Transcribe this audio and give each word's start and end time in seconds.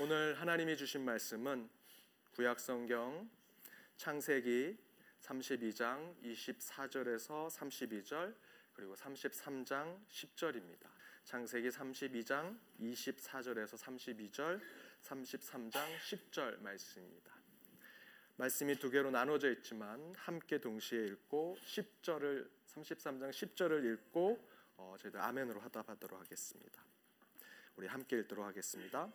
오늘 0.00 0.40
하나님이 0.40 0.76
주신 0.76 1.04
말씀은 1.04 1.68
구약 2.36 2.60
성경 2.60 3.28
창세기 3.96 4.78
32장 5.22 6.14
24절에서 6.22 7.50
32절 7.50 8.32
그리고 8.74 8.94
33장 8.94 9.98
10절입니다. 10.08 10.86
창세기 11.24 11.70
32장 11.70 12.56
24절에서 12.80 13.76
32절, 13.76 14.60
33장 15.02 15.72
10절 15.98 16.60
말씀입니다. 16.60 17.32
말씀이 18.36 18.76
두 18.78 18.90
개로 18.90 19.10
나눠져 19.10 19.50
있지만 19.50 20.14
함께 20.16 20.60
동시에 20.60 21.06
읽고 21.06 21.58
10절을 21.60 22.48
33장 22.68 23.30
10절을 23.30 23.92
읽고 23.94 24.48
어, 24.76 24.94
저희들 25.00 25.20
아멘으로 25.20 25.58
하답하도록 25.58 26.20
하겠습니다. 26.20 26.84
우리 27.74 27.88
함께 27.88 28.20
읽도록 28.20 28.46
하겠습니다. 28.46 29.10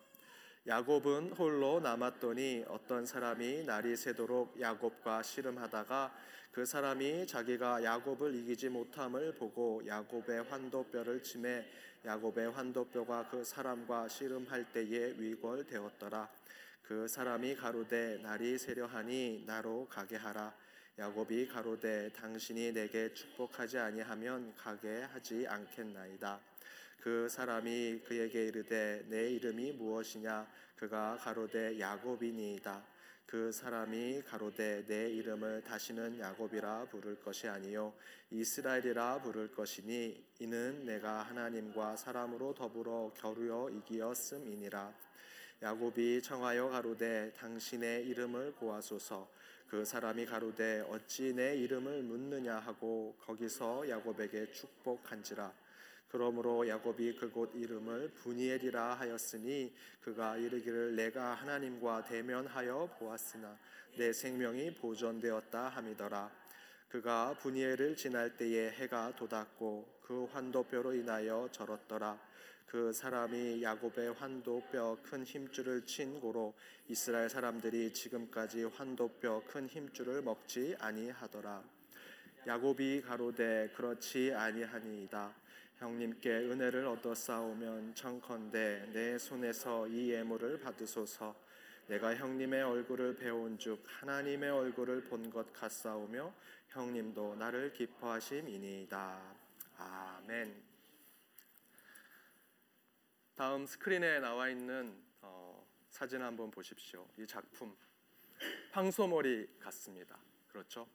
야곱은 0.66 1.32
홀로 1.32 1.78
남았더니 1.78 2.64
어떤 2.68 3.04
사람이 3.04 3.64
날이 3.64 3.94
새도록 3.94 4.58
야곱과 4.58 5.22
씨름하다가 5.22 6.10
그 6.52 6.64
사람이 6.64 7.26
자기가 7.26 7.84
야곱을 7.84 8.34
이기지 8.34 8.70
못함을 8.70 9.34
보고 9.34 9.82
야곱의 9.86 10.44
환도뼈를 10.44 11.22
치매 11.22 11.66
야곱의 12.06 12.52
환도뼈가 12.52 13.28
그 13.28 13.44
사람과 13.44 14.08
씨름할 14.08 14.72
때에 14.72 15.12
위골되었더라. 15.18 16.30
그 16.82 17.08
사람이 17.08 17.56
가로되 17.56 18.20
날이 18.22 18.56
세려하니 18.56 19.44
나로 19.46 19.86
가게 19.90 20.16
하라. 20.16 20.54
야곱이 20.98 21.46
가로되 21.48 22.10
당신이 22.12 22.72
내게 22.72 23.12
축복하지 23.12 23.78
아니하면 23.78 24.54
가게 24.54 25.02
하지 25.02 25.46
않겠나이다 25.46 26.40
그 27.00 27.28
사람이 27.28 28.00
그에게 28.06 28.46
이르되 28.46 29.04
내 29.08 29.30
이름이 29.30 29.72
무엇이냐? 29.72 30.46
그가 30.76 31.16
가로되 31.20 31.78
야곱이니이다. 31.78 32.84
그 33.26 33.50
사람이 33.50 34.22
가로되 34.22 34.84
내 34.86 35.10
이름을 35.10 35.64
다시는 35.64 36.18
야곱이라 36.20 36.86
부를 36.90 37.18
것이 37.20 37.48
아니요 37.48 37.94
이스라엘이라 38.30 39.22
부를 39.22 39.50
것이니 39.50 40.24
이는 40.40 40.84
내가 40.84 41.22
하나님과 41.22 41.96
사람으로 41.96 42.54
더불어 42.54 43.12
겨루어 43.16 43.70
이기었음이니라. 43.70 44.92
야곱이 45.62 46.22
청하여 46.22 46.68
가로되 46.68 47.32
당신의 47.32 48.06
이름을 48.08 48.52
고하소서. 48.52 49.30
그 49.68 49.84
사람이 49.84 50.26
가로되 50.26 50.80
어찌 50.88 51.32
내 51.32 51.56
이름을 51.56 52.02
묻느냐? 52.02 52.58
하고 52.58 53.16
거기서 53.20 53.88
야곱에게 53.88 54.52
축복한지라 54.52 55.52
그러므로 56.14 56.68
야곱이 56.68 57.16
그곳 57.16 57.56
이름을 57.56 58.12
분이엘이라 58.14 58.94
하였으니 58.94 59.74
그가 60.00 60.36
이르기를 60.36 60.94
내가 60.94 61.34
하나님과 61.34 62.04
대면하여 62.04 62.88
보았으나 63.00 63.58
내 63.96 64.12
생명이 64.12 64.74
보존되었다 64.74 65.70
함이더라. 65.70 66.30
그가 66.88 67.36
분이엘을 67.40 67.96
지날 67.96 68.36
때에 68.36 68.70
해가 68.70 69.16
돋았고 69.16 70.02
그 70.02 70.26
환도뼈로 70.26 70.94
인하여 70.94 71.48
절었더라. 71.50 72.16
그 72.66 72.92
사람이 72.92 73.60
야곱의 73.64 74.12
환도뼈 74.12 74.98
큰 75.02 75.24
힘줄을 75.24 75.84
친 75.84 76.20
고로 76.20 76.54
이스라엘 76.86 77.28
사람들이 77.28 77.92
지금까지 77.92 78.62
환도뼈 78.62 79.42
큰 79.48 79.66
힘줄을 79.66 80.22
먹지 80.22 80.76
아니하더라. 80.78 81.64
야곱이 82.46 83.02
가로되 83.02 83.72
그렇지 83.74 84.32
아니하니이다. 84.32 85.43
형님께 85.84 86.30
은혜를 86.30 86.86
얻어 86.86 87.14
싸우면 87.14 87.94
청컨대 87.94 88.88
내 88.94 89.18
손에서 89.18 89.86
이 89.86 90.12
예물을 90.12 90.58
받으소서 90.60 91.36
내가 91.88 92.16
형님의 92.16 92.62
얼굴을 92.62 93.16
배운 93.16 93.58
즉 93.58 93.82
하나님의 93.84 94.48
얼굴을 94.48 95.04
본 95.04 95.30
것 95.30 95.52
같사오며 95.52 96.32
형님도 96.68 97.34
나를 97.34 97.74
기뻐하심이니이다 97.74 99.36
아멘. 99.76 100.62
다음 103.34 103.66
스크린에 103.66 104.20
나와 104.20 104.48
있는 104.48 104.98
어, 105.20 105.66
사진 105.90 106.22
한번 106.22 106.50
보십시오. 106.50 107.06
이 107.18 107.26
작품 107.26 107.76
황소머리 108.70 109.58
같습니다. 109.60 110.16
그렇죠? 110.48 110.88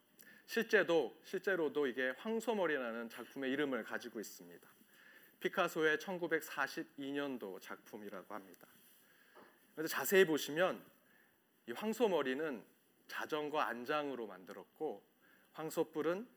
실제도 0.47 1.16
실제로도 1.23 1.85
이게 1.85 2.09
황소머리라는 2.17 3.09
작품의 3.09 3.51
이름을 3.51 3.83
가지고 3.83 4.19
있습니다. 4.19 4.78
피카소의 5.39 5.97
1942년도 5.97 7.61
작품이라고 7.61 8.33
합니다. 8.33 8.67
그래서 9.75 9.94
자세히 9.94 10.25
보시면 10.25 10.83
이 11.67 11.72
황소머리는 11.72 12.63
자전거 13.07 13.59
안장으로 13.59 14.27
만들었고 14.27 15.03
황소뿔은 15.53 16.27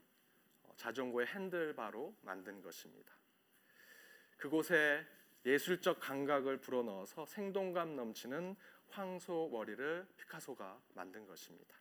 자전거의 0.77 1.27
핸들바로 1.27 2.15
만든 2.23 2.63
것입니다. 2.63 3.13
그곳에 4.37 5.07
예술적 5.45 6.01
감각을 6.01 6.61
불어넣어서 6.61 7.27
생동감 7.27 7.97
넘치는 7.97 8.57
황소 8.91 9.49
머리를 9.53 10.07
피카소가 10.17 10.81
만든 10.95 11.27
것입니다. 11.27 11.77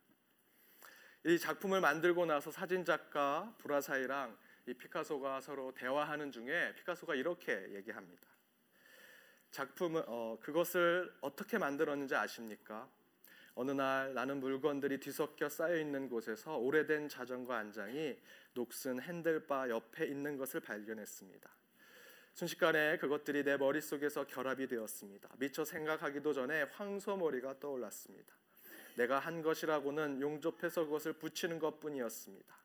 이 1.26 1.38
작품을 1.38 1.82
만들고 1.82 2.26
나서 2.26 2.50
사진 2.52 2.84
작가 2.84 3.54
브라사이랑 3.60 4.36
이 4.68 4.74
피카소가 4.74 5.42
서로 5.42 5.74
대화하는 5.74 6.32
중에 6.32 6.74
피카소가 6.76 7.16
이렇게 7.16 7.74
얘기합니다. 7.74 8.28
작품은 9.52 10.04
어, 10.08 10.38
그것을 10.42 11.14
어떻게 11.22 11.58
만들었는지 11.58 12.16
아십니까? 12.16 12.90
어느 13.54 13.72
날 13.72 14.14
나는 14.14 14.40
물건들이 14.40 15.00
뒤섞여 15.00 15.50
쌓여 15.50 15.78
있는 15.78 16.08
곳에서 16.08 16.58
오래된 16.58 17.10
자전거 17.10 17.54
안장이 17.54 18.18
녹슨 18.54 19.02
핸들바 19.02 19.70
옆에 19.70 20.06
있는 20.06 20.38
것을 20.38 20.62
발견했습니다. 20.62 21.50
순식간에 22.34 22.98
그것들이 22.98 23.44
내 23.44 23.58
머릿속에서 23.58 24.26
결합이 24.26 24.68
되었습니다. 24.68 25.30
미처 25.38 25.66
생각하기도 25.66 26.32
전에 26.32 26.64
황소머리가 26.64 27.60
떠올랐습니다. 27.60 28.34
내가 28.96 29.20
한 29.20 29.42
것이라고는 29.42 30.22
용접해서 30.22 30.86
그것을 30.86 31.14
붙이는 31.14 31.60
것뿐이었습니다. 31.60 32.61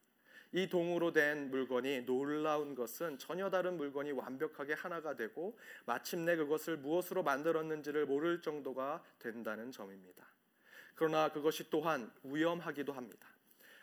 이 0.56 0.70
동으로 0.70 1.12
된 1.12 1.50
물건이 1.50 2.06
놀라운 2.06 2.74
것은 2.74 3.18
전혀 3.18 3.50
다른 3.50 3.76
물건이 3.76 4.12
완벽하게 4.12 4.72
하나가 4.72 5.14
되고 5.14 5.58
마침내 5.84 6.34
그것을 6.34 6.78
무엇으로 6.78 7.22
만들었는지를 7.22 8.06
모를 8.06 8.40
정도가 8.40 9.04
된다는 9.18 9.70
점입니다. 9.70 10.26
그러나 10.94 11.28
그것이 11.28 11.68
또한 11.68 12.10
위험하기도 12.24 12.90
합니다. 12.90 13.28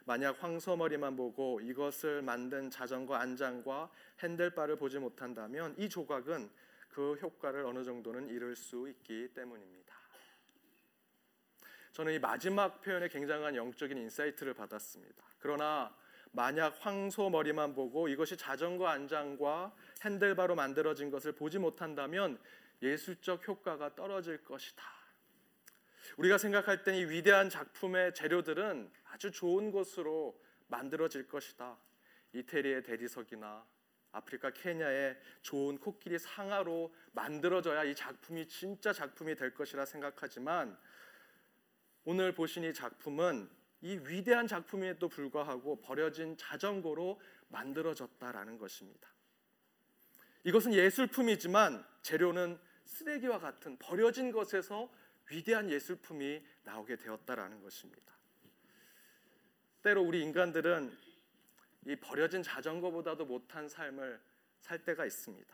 만약 0.05 0.41
황소머리만 0.43 1.15
보고 1.15 1.61
이것을 1.61 2.23
만든 2.23 2.71
자전거 2.71 3.13
안장과 3.13 3.91
핸들바를 4.23 4.75
보지 4.77 4.97
못한다면 4.97 5.75
이 5.77 5.87
조각은 5.87 6.49
그 6.89 7.13
효과를 7.21 7.65
어느 7.65 7.83
정도는 7.83 8.29
잃을 8.29 8.55
수 8.55 8.89
있기 8.89 9.29
때문입니다. 9.35 9.93
저는 11.91 12.13
이 12.13 12.17
마지막 12.17 12.81
표현에 12.81 13.09
굉장한 13.09 13.55
영적인 13.55 13.95
insight를 13.95 14.55
받았습니다. 14.55 15.23
그러나 15.37 15.95
만약 16.33 16.75
황소 16.79 17.29
머리만 17.29 17.75
보고 17.75 18.07
이것이 18.07 18.35
자전거 18.35 18.87
안장과 18.87 19.73
핸들바로 20.03 20.55
만들어진 20.55 21.11
것을 21.11 21.31
보지 21.31 21.59
못한다면 21.59 22.39
예술적 22.81 23.47
효과가 23.47 23.95
떨어질 23.95 24.43
것이다. 24.43 24.83
우리가 26.17 26.37
생각할 26.39 26.83
때 26.83 26.95
이 26.97 27.05
위대한 27.05 27.49
작품의 27.49 28.15
재료들은 28.15 28.91
아주 29.11 29.31
좋은 29.31 29.71
것으로 29.71 30.39
만들어질 30.67 31.27
것이다. 31.27 31.77
이태리의 32.33 32.81
대리석이나 32.81 33.63
아프리카 34.11 34.49
케냐의 34.49 35.15
좋은 35.43 35.77
코끼리 35.77 36.17
상아로 36.17 36.93
만들어져야 37.11 37.83
이 37.83 37.93
작품이 37.93 38.47
진짜 38.47 38.91
작품이 38.91 39.35
될 39.35 39.53
것이라 39.53 39.85
생각하지만 39.85 40.77
오늘 42.05 42.33
보신 42.33 42.63
이 42.63 42.73
작품은 42.73 43.49
이 43.83 43.99
위대한 44.05 44.47
작품에도 44.47 45.09
불구하고 45.09 45.81
버려진 45.81 46.37
자전거로 46.37 47.19
만들어졌다라는 47.49 48.57
것입니다. 48.57 49.09
이것은 50.45 50.73
예술품이지만 50.73 51.85
재료는 52.01 52.57
쓰레기와 52.85 53.39
같은 53.39 53.77
버려진 53.77 54.31
것에서 54.31 54.89
위대한 55.29 55.69
예술품이 55.69 56.41
나오게 56.63 56.95
되었다라는 56.95 57.61
것입니다. 57.61 58.13
때로 59.81 60.01
우리 60.01 60.21
인간들은 60.21 60.97
이 61.85 61.95
버려진 61.97 62.41
자전거보다도 62.41 63.25
못한 63.25 63.67
삶을 63.67 64.21
살 64.61 64.85
때가 64.85 65.05
있습니다. 65.05 65.53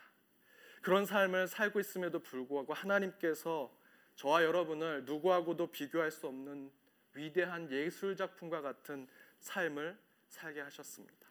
그런 0.84 1.08
삶을 1.08 1.48
살고 1.48 1.80
있음에도 1.80 2.20
불구하고 2.20 2.76
하나님께서 2.76 3.76
저와 4.16 4.44
여러분을 4.44 5.06
누구하고도 5.06 5.72
비교할 5.72 6.12
수 6.12 6.28
없는 6.28 6.72
위대한 7.13 7.71
예술 7.71 8.15
작품과 8.15 8.61
같은 8.61 9.07
삶을 9.39 9.97
살게 10.27 10.61
하셨습니다. 10.61 11.27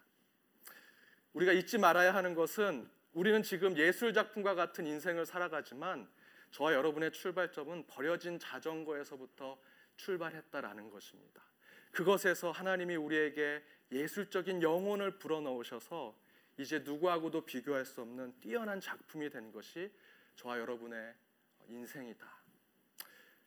우리가 1.32 1.52
잊지 1.52 1.78
말아야 1.78 2.14
하는 2.14 2.34
것은 2.34 2.88
우리는 3.12 3.42
지금 3.42 3.76
예술 3.76 4.12
작품과 4.12 4.54
같은 4.54 4.86
인생을 4.86 5.26
살아가지만 5.26 6.08
저와 6.50 6.72
여러분의 6.72 7.12
출발점은 7.12 7.86
버려진 7.86 8.38
자전거에서부터 8.38 9.58
출발했다라는 9.96 10.90
것입니다. 10.90 11.42
그것에서 11.90 12.50
하나님이 12.50 12.96
우리에게 12.96 13.62
예술적인 13.92 14.62
영혼을 14.62 15.18
불어넣으셔서 15.18 16.16
이제 16.58 16.80
누구하고도 16.80 17.44
비교할 17.44 17.84
수 17.84 18.02
없는 18.02 18.34
뛰어난 18.40 18.80
작품이 18.80 19.30
된 19.30 19.52
것이 19.52 19.92
저와 20.36 20.58
여러분의 20.58 21.14
인생이다. 21.68 22.26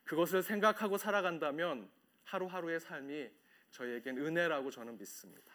그것을 0.03 0.43
생각하고 0.43 0.97
살아간다면 0.97 1.89
하루하루의 2.31 2.79
삶이 2.79 3.29
저희에겐 3.71 4.17
은혜라고 4.17 4.71
저는 4.71 4.97
믿습니다. 4.97 5.53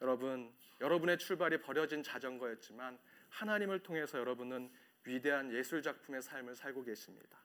여러분, 0.00 0.52
여러분의 0.80 1.18
출발이 1.18 1.60
버려진 1.60 2.02
자전거였지만 2.02 2.98
하나님을 3.30 3.80
통해서 3.80 4.18
여러분은 4.18 4.70
위대한 5.04 5.52
예술 5.52 5.82
작품의 5.82 6.22
삶을 6.22 6.54
살고 6.54 6.84
계십니다. 6.84 7.38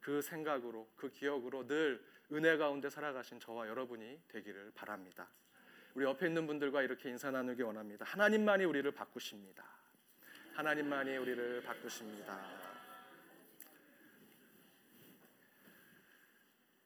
그 0.00 0.20
생각으로, 0.20 0.90
그 0.96 1.10
기억으로 1.10 1.66
늘 1.66 2.04
은혜 2.32 2.56
가운데 2.58 2.90
살아가신 2.90 3.40
저와 3.40 3.68
여러분이 3.68 4.20
되기를 4.28 4.72
바랍니다. 4.74 5.28
우리 5.94 6.04
옆에 6.04 6.26
있는 6.26 6.46
분들과 6.46 6.82
이렇게 6.82 7.08
인사 7.08 7.30
나누기 7.30 7.62
원합니다. 7.62 8.04
하나님만이 8.04 8.64
우리를 8.64 8.90
바꾸십니다. 8.92 9.64
하나님만이 10.54 11.16
우리를 11.16 11.62
바꾸십니다. 11.62 12.73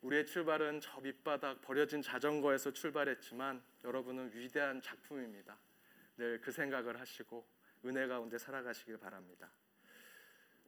우리의 0.02 0.26
출발은 0.26 0.80
저 0.80 1.00
밑바닥 1.00 1.60
버려진 1.60 2.02
자전거에서 2.02 2.72
출발했지만 2.72 3.62
여러분은 3.84 4.30
위대한 4.34 4.80
작품입니다. 4.80 5.58
늘 6.16 6.40
그 6.40 6.50
생각을 6.50 6.98
하시고 7.00 7.46
은혜 7.84 8.06
가운데 8.06 8.38
살아가시길 8.38 8.98
바랍니다. 8.98 9.50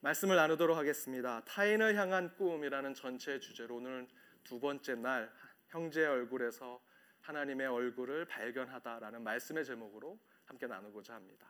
말씀을 0.00 0.36
나누도록 0.36 0.76
하겠습니다. 0.76 1.42
타인을 1.44 1.96
향한 1.96 2.34
꿈이라는 2.36 2.94
전체 2.94 3.38
주제로 3.38 3.76
오늘 3.76 4.08
두 4.44 4.58
번째 4.58 4.94
날 4.94 5.32
형제의 5.68 6.06
얼굴에서 6.06 6.80
하나님의 7.20 7.66
얼굴을 7.66 8.26
발견하다라는 8.26 9.22
말씀의 9.22 9.64
제목으로 9.64 10.18
함께 10.46 10.66
나누고자 10.66 11.14
합니다. 11.14 11.46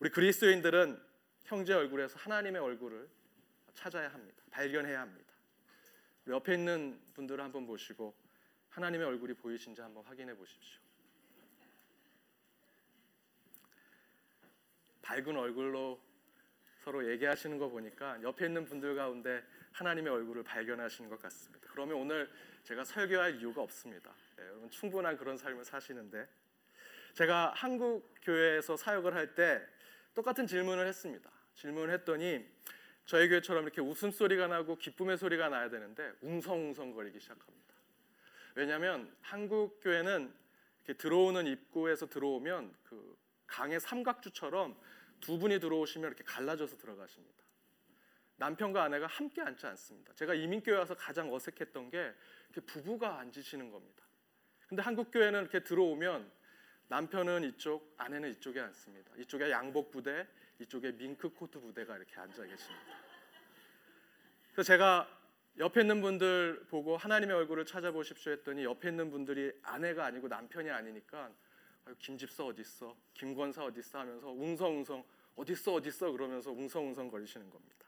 우리 0.00 0.10
그리스도인들은 0.10 1.00
형제 1.44 1.74
얼굴에서 1.74 2.18
하나님의 2.18 2.60
얼굴을 2.62 3.08
찾아야 3.74 4.08
합니다. 4.08 4.42
발견해야 4.50 5.00
합니다. 5.00 5.25
옆에 6.28 6.54
있는 6.54 7.00
분들을 7.14 7.42
한번 7.42 7.66
보시고 7.66 8.14
하나님의 8.70 9.06
얼굴이 9.06 9.34
보이신지 9.34 9.80
한번 9.80 10.04
확인해 10.04 10.34
보십시오. 10.34 10.80
밝은 15.02 15.36
얼굴로 15.36 16.00
서로 16.82 17.08
얘기하시는 17.10 17.58
거 17.58 17.68
보니까 17.68 18.20
옆에 18.22 18.46
있는 18.46 18.64
분들 18.64 18.96
가운데 18.96 19.42
하나님의 19.72 20.12
얼굴을 20.12 20.42
발견하시는 20.42 21.08
것 21.08 21.20
같습니다. 21.22 21.68
그러면 21.70 21.96
오늘 21.96 22.30
제가 22.64 22.84
설교할 22.84 23.36
이유가 23.36 23.62
없습니다. 23.62 24.12
네, 24.36 24.44
여러분 24.44 24.68
충분한 24.70 25.16
그런 25.16 25.36
삶을 25.36 25.64
사시는데 25.64 26.28
제가 27.14 27.52
한국 27.54 28.14
교회에서 28.22 28.76
사역을 28.76 29.14
할 29.14 29.34
때 29.34 29.64
똑같은 30.14 30.46
질문을 30.46 30.86
했습니다. 30.86 31.30
질문을 31.54 31.92
했더니 31.94 32.44
저희 33.06 33.28
교회처럼 33.28 33.64
이렇게 33.64 33.80
웃음소리가 33.80 34.48
나고 34.48 34.76
기쁨의 34.76 35.16
소리가 35.16 35.48
나야 35.48 35.70
되는데 35.70 36.12
웅성웅성거리기 36.22 37.20
시작합니다. 37.20 37.74
왜냐하면 38.56 39.14
한국 39.20 39.80
교회는 39.80 40.32
이렇게 40.84 40.98
들어오는 40.98 41.46
입구에서 41.46 42.08
들어오면 42.08 42.74
그 42.82 43.16
강의 43.46 43.78
삼각주처럼 43.78 44.76
두 45.20 45.38
분이 45.38 45.60
들어오시면 45.60 46.08
이렇게 46.08 46.24
갈라져서 46.24 46.78
들어가십니다. 46.78 47.36
남편과 48.38 48.82
아내가 48.82 49.06
함께 49.06 49.40
앉지 49.40 49.66
않습니다. 49.66 50.12
제가 50.14 50.34
이민교회 50.34 50.76
와서 50.76 50.94
가장 50.94 51.32
어색했던 51.32 51.90
게 51.90 52.12
부부가 52.66 53.20
앉으시는 53.20 53.70
겁니다. 53.70 54.04
근데 54.68 54.82
한국 54.82 55.12
교회는 55.12 55.42
이렇게 55.42 55.62
들어오면 55.62 56.30
남편은 56.88 57.44
이쪽, 57.44 57.94
아내는 57.96 58.30
이쪽에 58.32 58.60
앉습니다. 58.60 59.12
이쪽에 59.16 59.50
양복 59.50 59.90
부대, 59.90 60.26
이쪽에 60.58 60.92
밍크 60.92 61.30
코트 61.30 61.60
부대가 61.60 61.96
이렇게 61.96 62.14
앉아 62.18 62.44
계십니다. 62.44 62.84
그래서 64.52 64.66
제가 64.66 65.08
옆에 65.58 65.80
있는 65.82 66.00
분들 66.00 66.66
보고 66.68 66.96
하나님의 66.96 67.34
얼굴을 67.36 67.64
찾아보십시오 67.64 68.32
했더니 68.32 68.64
옆에 68.64 68.88
있는 68.88 69.10
분들이 69.10 69.52
아내가 69.62 70.06
아니고 70.06 70.28
남편이 70.28 70.70
아니니까 70.70 71.30
김 71.98 72.18
집사 72.18 72.44
어디 72.44 72.62
있어? 72.62 72.96
김 73.14 73.34
권사 73.34 73.64
어디 73.64 73.80
있어? 73.80 73.98
하면서 74.00 74.28
웅성웅성 74.28 75.04
어디 75.36 75.52
있어 75.52 75.74
어디 75.74 75.88
있어 75.88 76.10
그러면서 76.10 76.50
웅성웅성 76.50 77.10
거리시는 77.10 77.50
겁니다. 77.50 77.86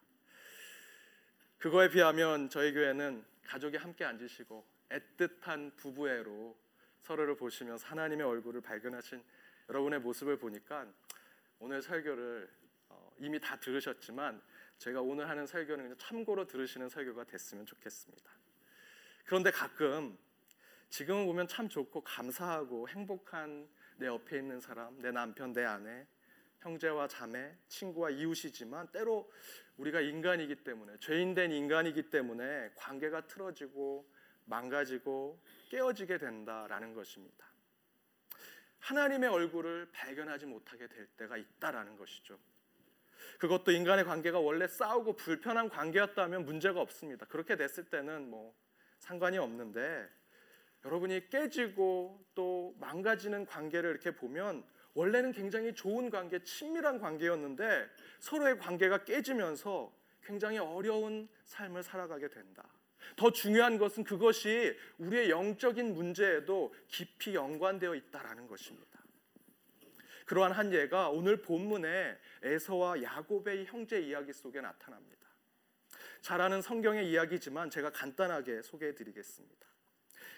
그거에 1.58 1.88
비하면 1.90 2.48
저희 2.48 2.72
교회는 2.72 3.24
가족이 3.44 3.76
함께 3.76 4.04
앉으시고 4.04 4.64
애틋한 4.90 5.76
부부애로 5.76 6.56
서로를 7.00 7.36
보시면서 7.36 7.86
하나님의 7.86 8.26
얼굴을 8.26 8.60
발견하신 8.60 9.22
여러분의 9.68 10.00
모습을 10.00 10.38
보니까 10.38 10.86
오늘 11.58 11.82
설교를 11.82 12.48
어, 12.88 13.10
이미 13.18 13.40
다 13.40 13.58
들으셨지만 13.58 14.40
제가 14.78 15.00
오늘 15.02 15.28
하는 15.28 15.46
설교는 15.46 15.98
참고로 15.98 16.46
들으시는 16.46 16.88
설교가 16.88 17.24
됐으면 17.24 17.66
좋겠습니다. 17.66 18.30
그런데 19.24 19.50
가끔 19.50 20.16
지금은 20.88 21.26
보면 21.26 21.48
참 21.48 21.68
좋고 21.68 22.02
감사하고 22.02 22.88
행복한 22.88 23.68
내 23.96 24.06
옆에 24.06 24.38
있는 24.38 24.60
사람, 24.60 25.00
내 25.02 25.10
남편, 25.10 25.52
내 25.52 25.64
아내, 25.64 26.06
형제와 26.60 27.08
자매, 27.08 27.56
친구와 27.68 28.10
이웃이지만 28.10 28.88
때로 28.92 29.30
우리가 29.76 30.00
인간이기 30.00 30.64
때문에 30.64 30.96
죄인된 30.98 31.52
인간이기 31.52 32.10
때문에 32.10 32.72
관계가 32.76 33.26
틀어지고 33.26 34.08
망가지고 34.46 35.40
깨어지게 35.68 36.18
된다라는 36.18 36.94
것입니다. 36.94 37.46
하나님의 38.80 39.28
얼굴을 39.28 39.90
발견하지 39.92 40.46
못하게 40.46 40.86
될 40.88 41.06
때가 41.16 41.36
있다라는 41.36 41.96
것이죠. 41.96 42.38
그것도 43.38 43.70
인간의 43.70 44.04
관계가 44.04 44.38
원래 44.40 44.66
싸우고 44.66 45.16
불편한 45.16 45.68
관계였다면 45.68 46.44
문제가 46.44 46.80
없습니다. 46.80 47.26
그렇게 47.26 47.56
됐을 47.56 47.84
때는 47.84 48.28
뭐 48.30 48.54
상관이 48.98 49.38
없는데 49.38 50.08
여러분이 50.84 51.28
깨지고 51.28 52.24
또 52.34 52.74
망가지는 52.78 53.46
관계를 53.46 53.90
이렇게 53.90 54.12
보면 54.12 54.64
원래는 54.94 55.32
굉장히 55.32 55.74
좋은 55.74 56.10
관계, 56.10 56.42
친밀한 56.42 56.98
관계였는데 56.98 57.88
서로의 58.20 58.58
관계가 58.58 59.04
깨지면서 59.04 59.92
굉장히 60.22 60.58
어려운 60.58 61.28
삶을 61.44 61.82
살아가게 61.82 62.28
된다. 62.28 62.68
더 63.16 63.30
중요한 63.30 63.78
것은 63.78 64.04
그것이 64.04 64.76
우리의 64.98 65.30
영적인 65.30 65.94
문제에도 65.94 66.74
깊이 66.88 67.34
연관되어 67.34 67.94
있다라는 67.94 68.46
것입니다. 68.46 68.98
그러한 70.26 70.52
한 70.52 70.72
예가 70.72 71.08
오늘 71.08 71.40
본문에 71.40 72.18
에서와 72.42 73.02
야곱의 73.02 73.66
형제 73.66 74.00
이야기 74.00 74.32
속에 74.32 74.60
나타납니다. 74.60 75.26
잘 76.20 76.40
아는 76.40 76.60
성경의 76.60 77.10
이야기지만 77.10 77.70
제가 77.70 77.90
간단하게 77.90 78.62
소개해 78.62 78.94
드리겠습니다. 78.94 79.66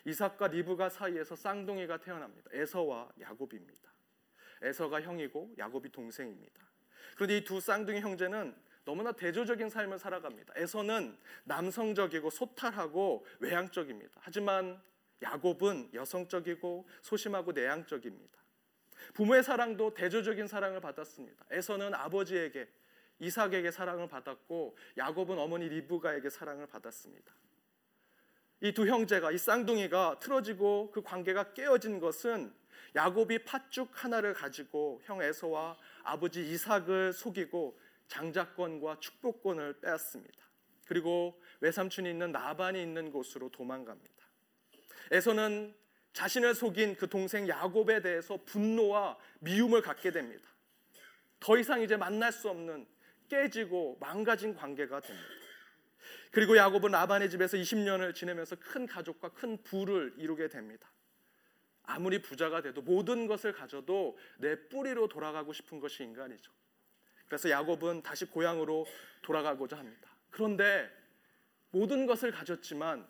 이삭과 0.05 0.49
리브가 0.49 0.89
사이에서 0.89 1.37
쌍둥이가 1.37 1.99
태어납니다. 1.99 2.50
에서와 2.53 3.11
야곱입니다. 3.21 3.91
에서가 4.62 5.03
형이고 5.03 5.55
야곱이 5.59 5.91
동생입니다. 5.91 6.62
그런데 7.17 7.39
이 7.39 7.45
두 7.45 7.61
쌍둥이 7.61 8.00
형제는 8.00 8.55
너무나 8.91 9.13
대조적인 9.13 9.71
삶을 9.71 10.01
살아갑니다. 10.01 10.53
에서는 10.57 11.17
남성적이고 11.45 12.29
소탈하고 12.29 13.25
외향적입니다. 13.39 14.11
하지만 14.17 14.83
야곱은 15.23 15.91
여성적이고 15.95 16.89
소심하고 17.01 17.53
내향적입니다. 17.53 18.37
부모의 19.15 19.45
사랑도 19.45 19.95
대조적인 19.95 20.49
사랑을 20.49 20.81
받았습니다. 20.81 21.47
에서는 21.53 21.95
아버지에게 21.95 22.69
이삭에게 23.21 23.71
사랑을 23.71 24.09
받았고 24.09 24.77
야곱은 24.97 25.39
어머니 25.39 25.69
리브가에게 25.69 26.29
사랑을 26.29 26.67
받았습니다. 26.67 27.33
이 28.63 28.73
두 28.73 28.89
형제가 28.89 29.31
이 29.31 29.39
쌍둥이가 29.39 30.19
틀어지고 30.19 30.91
그 30.91 31.01
관계가 31.01 31.53
깨어진 31.53 32.01
것은 32.01 32.53
야곱이 32.97 33.45
팥죽 33.45 33.89
하나를 33.93 34.35
가지고 34.35 35.01
형 35.05 35.23
에서와 35.23 35.77
아버지 36.03 36.41
이삭을 36.51 37.13
속이고 37.13 37.79
장자권과 38.11 38.99
축복권을 39.00 39.81
빼앗습니다. 39.81 40.45
그리고 40.85 41.40
외삼촌이 41.61 42.11
있는 42.11 42.33
나반이 42.33 42.83
있는 42.83 43.11
곳으로 43.12 43.49
도망갑니다. 43.50 44.26
에서는 45.12 45.75
자신을 46.12 46.55
속인 46.55 46.97
그 46.97 47.09
동생 47.09 47.49
야곱에 47.49 48.02
대해서 48.02 48.37
분노와 48.45 49.17
미움을 49.38 49.81
갖게 49.81 50.11
됩니다. 50.11 50.49
더 51.38 51.57
이상 51.57 51.83
이제 51.83 51.97
만날 51.97 52.33
수 52.33 52.50
없는 52.50 52.87
깨지고 53.29 53.97
망가진 54.00 54.55
관계가 54.55 55.00
됩니다. 55.00 55.29
그리고 56.33 56.57
야곱은 56.57 56.90
라반의 56.90 57.31
집에서 57.31 57.57
20년을 57.57 58.14
지내면서 58.14 58.57
큰 58.57 58.87
가족과 58.87 59.31
큰 59.31 59.62
부를 59.62 60.14
이루게 60.19 60.49
됩니다. 60.49 60.90
아무리 61.85 62.21
부자가 62.21 62.61
돼도 62.61 62.83
모든 62.83 63.29
것을 63.29 63.52
가져도 63.52 64.19
내 64.38 64.69
뿌리로 64.69 65.07
돌아가고 65.07 65.52
싶은 65.52 65.79
것이 65.79 66.02
인간이죠. 66.02 66.52
그래서 67.31 67.49
야곱은 67.49 68.03
다시 68.03 68.25
고향으로 68.25 68.85
돌아가고자 69.23 69.79
합니다. 69.79 70.11
그런데 70.31 70.91
모든 71.71 72.05
것을 72.05 72.33
가졌지만 72.33 73.07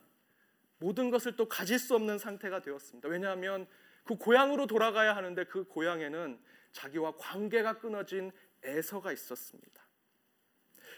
모든 0.77 1.11
것을 1.11 1.37
또 1.37 1.49
가질 1.49 1.79
수 1.79 1.95
없는 1.95 2.19
상태가 2.19 2.61
되었습니다. 2.61 3.09
왜냐하면 3.09 3.67
그 4.05 4.17
고향으로 4.17 4.67
돌아가야 4.67 5.17
하는데 5.17 5.43
그 5.45 5.65
고향에는 5.65 6.39
자기와 6.73 7.17
관계가 7.17 7.79
끊어진 7.79 8.31
에서가 8.63 9.11
있었습니다. 9.11 9.83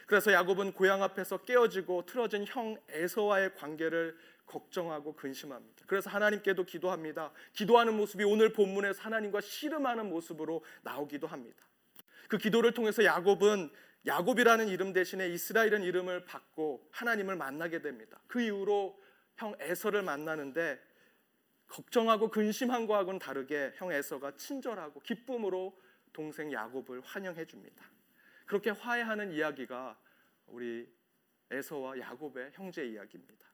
그래서 0.09 0.33
야곱은 0.33 0.73
고향 0.73 1.05
앞에서 1.05 1.39
깨어지고 1.45 2.07
틀어진 2.07 2.45
형 2.45 2.77
에서와의 2.89 3.55
관계를 3.55 4.19
걱정하고 4.47 5.15
근심합니다. 5.15 5.85
그래서 5.87 6.11
하나님께도 6.11 6.65
기도합니다. 6.65 7.31
기도하는 7.53 7.97
모습이 7.97 8.25
오늘 8.25 8.53
본문에서 8.53 9.01
하나님과 9.03 9.43
씨름하는 9.43 10.09
모습으로 10.09 10.65
나오기도 10.83 11.29
합니다. 11.29 11.65
그 12.29 12.39
기도를 12.39 12.73
통해서 12.73 13.05
야곱은 13.05 13.71
야곱이라는 14.07 14.69
이름 14.69 14.93
대신에 14.93 15.29
이스라엘은 15.29 15.83
이름을 15.83 16.25
받고 16.25 16.89
하나님을 16.91 17.37
만나게 17.37 17.83
됩니다. 17.83 18.21
그 18.27 18.41
이후로 18.41 19.01
형 19.37 19.55
에서를 19.61 20.03
만나는데 20.03 20.81
걱정하고 21.69 22.31
근심한 22.31 22.87
거하고는 22.87 23.19
다르게 23.19 23.73
형 23.77 23.93
에서가 23.93 24.37
친절하고 24.37 25.01
기쁨으로 25.01 25.79
동생 26.13 26.53
야곱을 26.53 27.01
환영해 27.01 27.47
줍니다. 27.47 27.85
그렇게 28.45 28.71
화해하는 28.71 29.33
이야기가 29.33 29.99
우리 30.47 30.93
에서와 31.51 31.99
야곱의 31.99 32.51
형제 32.55 32.85
이야기입니다. 32.85 33.47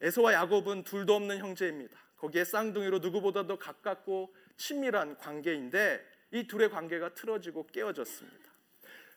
에서와 0.00 0.34
야곱은 0.34 0.84
둘도 0.84 1.14
없는 1.14 1.38
형제입니다. 1.38 1.98
거기에 2.16 2.44
쌍둥이로 2.44 2.98
누구보다도 2.98 3.58
가깝고 3.58 4.34
친밀한 4.56 5.16
관계인데 5.16 6.11
이 6.32 6.46
둘의 6.46 6.70
관계가 6.70 7.14
틀어지고 7.14 7.66
깨어졌습니다. 7.68 8.50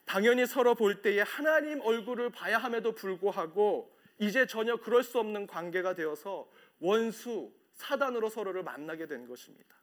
당연히 0.06 0.46
서로 0.46 0.76
볼 0.76 1.02
때에 1.02 1.22
하나님 1.22 1.82
얼굴을 1.82 2.30
봐야 2.30 2.58
함에도 2.58 2.94
불구하고 2.94 3.96
이제 4.20 4.46
전혀 4.46 4.78
그럴 4.78 5.04
수 5.04 5.20
없는 5.20 5.48
관계가 5.48 5.96
되어서 5.96 6.50
원수, 6.80 7.52
사단으로 7.74 8.30
서로를 8.30 8.64
만나게 8.64 9.08
된 9.08 9.28
것입니다. 9.28 9.76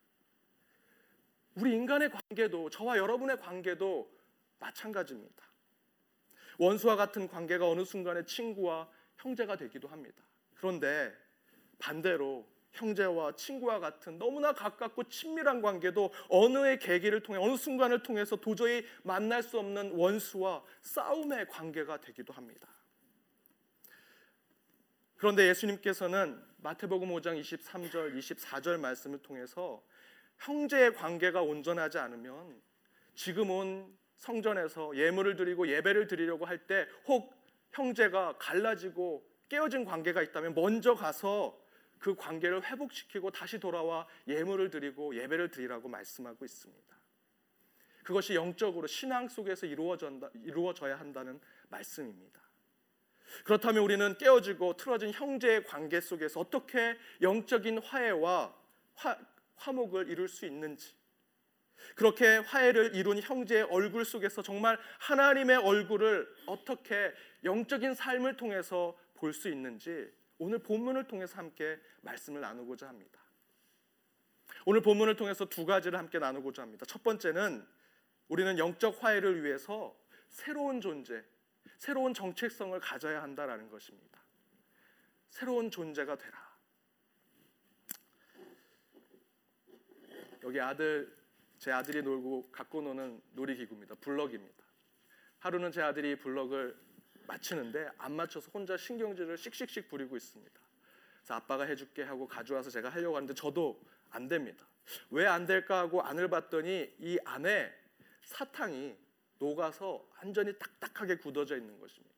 우리 1.56 1.72
인간의 1.72 2.10
관계도 2.10 2.70
저와 2.70 2.96
여러분의 2.96 3.38
관계도 3.38 4.10
마찬가지입니다. 4.58 5.42
원수와 6.58 6.96
같은 6.96 7.28
관계가 7.28 7.68
어느 7.68 7.84
순간에 7.84 8.24
친구와 8.24 8.88
형제가 9.16 9.56
되기도 9.56 9.88
합니다. 9.88 10.22
그런데 10.54 11.14
반대로 11.78 12.46
형제와 12.72 13.36
친구와 13.36 13.78
같은 13.80 14.18
너무나 14.18 14.52
가깝고 14.52 15.04
친밀한 15.04 15.60
관계도 15.62 16.12
어느의 16.28 16.78
계기를 16.78 17.22
통해 17.22 17.38
어느 17.38 17.56
순간을 17.56 18.02
통해서 18.02 18.36
도저히 18.36 18.84
만날 19.02 19.42
수 19.42 19.58
없는 19.58 19.92
원수와 19.92 20.62
싸움의 20.80 21.48
관계가 21.48 22.00
되기도 22.00 22.32
합니다. 22.32 22.68
그런데 25.16 25.48
예수님께서는 25.48 26.42
마태복음 26.58 27.08
5장 27.10 27.40
23절, 27.40 28.16
24절 28.18 28.80
말씀을 28.80 29.18
통해서 29.22 29.82
형제의 30.38 30.94
관계가 30.94 31.42
온전하지 31.42 31.98
않으면 31.98 32.60
지금 33.14 33.50
온 33.50 33.96
성전에서 34.16 34.96
예물을 34.96 35.36
드리고 35.36 35.68
예배를 35.68 36.06
드리려고 36.06 36.46
할 36.46 36.66
때 36.66 36.86
혹 37.04 37.40
형제가 37.72 38.36
갈라지고 38.38 39.26
깨어진 39.48 39.84
관계가 39.84 40.22
있다면 40.22 40.54
먼저 40.54 40.94
가서 40.94 41.58
그 42.02 42.16
관계를 42.16 42.64
회복시키고 42.64 43.30
다시 43.30 43.60
돌아와 43.60 44.08
예물을 44.26 44.70
드리고 44.70 45.14
예배를 45.14 45.52
드리라고 45.52 45.88
말씀하고 45.88 46.44
있습니다. 46.44 46.96
그것이 48.02 48.34
영적으로 48.34 48.88
신앙 48.88 49.28
속에서 49.28 49.66
이루어져야 49.66 50.98
한다는 50.98 51.40
말씀입니다. 51.68 52.40
그렇다면 53.44 53.84
우리는 53.84 54.18
깨어지고 54.18 54.76
틀어진 54.76 55.12
형제의 55.12 55.64
관계 55.64 56.00
속에서 56.00 56.40
어떻게 56.40 56.98
영적인 57.20 57.78
화해와 57.78 58.52
화, 58.94 59.16
화목을 59.54 60.08
이룰 60.10 60.28
수 60.28 60.44
있는지 60.44 60.96
그렇게 61.94 62.38
화해를 62.38 62.96
이룬 62.96 63.20
형제의 63.20 63.62
얼굴 63.70 64.04
속에서 64.04 64.42
정말 64.42 64.76
하나님의 64.98 65.56
얼굴을 65.58 66.28
어떻게 66.46 67.12
영적인 67.44 67.94
삶을 67.94 68.36
통해서 68.36 68.98
볼 69.14 69.32
수 69.32 69.48
있는지 69.48 70.12
오늘 70.42 70.58
본문을 70.58 71.06
통해서 71.06 71.38
함께 71.38 71.78
말씀을 72.00 72.40
나누고자 72.40 72.88
합니다. 72.88 73.20
오늘 74.66 74.82
본문을 74.82 75.14
통해서 75.14 75.44
두 75.44 75.64
가지를 75.64 75.96
함께 76.00 76.18
나누고자 76.18 76.62
합니다. 76.62 76.84
첫 76.84 77.04
번째는 77.04 77.64
우리는 78.26 78.58
영적 78.58 79.04
화해를 79.04 79.44
위해서 79.44 79.96
새로운 80.30 80.80
존재, 80.80 81.24
새로운 81.78 82.12
정체성을 82.12 82.78
가져야 82.80 83.22
한다라는 83.22 83.70
것입니다. 83.70 84.20
새로운 85.30 85.70
존재가 85.70 86.18
되라. 86.18 86.52
여기 90.42 90.60
아들 90.60 91.16
제 91.58 91.70
아들이 91.70 92.02
놀고 92.02 92.50
갖고 92.50 92.82
노는 92.82 93.22
놀이기구입니다. 93.34 93.94
블럭입니다. 93.94 94.64
하루는 95.38 95.70
제 95.70 95.82
아들이 95.82 96.18
블럭을 96.18 96.76
맞추는데 97.26 97.90
안 97.98 98.12
맞춰서 98.14 98.50
혼자 98.52 98.76
신경질을 98.76 99.36
씩씩씩 99.38 99.88
부리고 99.88 100.16
있습니다. 100.16 100.52
그래서 101.18 101.34
아빠가 101.34 101.64
해줄게 101.64 102.02
하고 102.02 102.26
가져와서 102.26 102.70
제가 102.70 102.88
하려고 102.88 103.16
하는데 103.16 103.32
저도 103.34 103.80
안 104.10 104.28
됩니다. 104.28 104.66
왜 105.10 105.26
안 105.26 105.46
될까 105.46 105.78
하고 105.78 106.02
안을 106.02 106.28
봤더니 106.28 106.94
이 106.98 107.18
안에 107.24 107.72
사탕이 108.24 108.96
녹아서 109.38 110.06
완전히 110.16 110.56
딱딱하게 110.58 111.16
굳어져 111.16 111.56
있는 111.56 111.78
것입니다. 111.78 112.12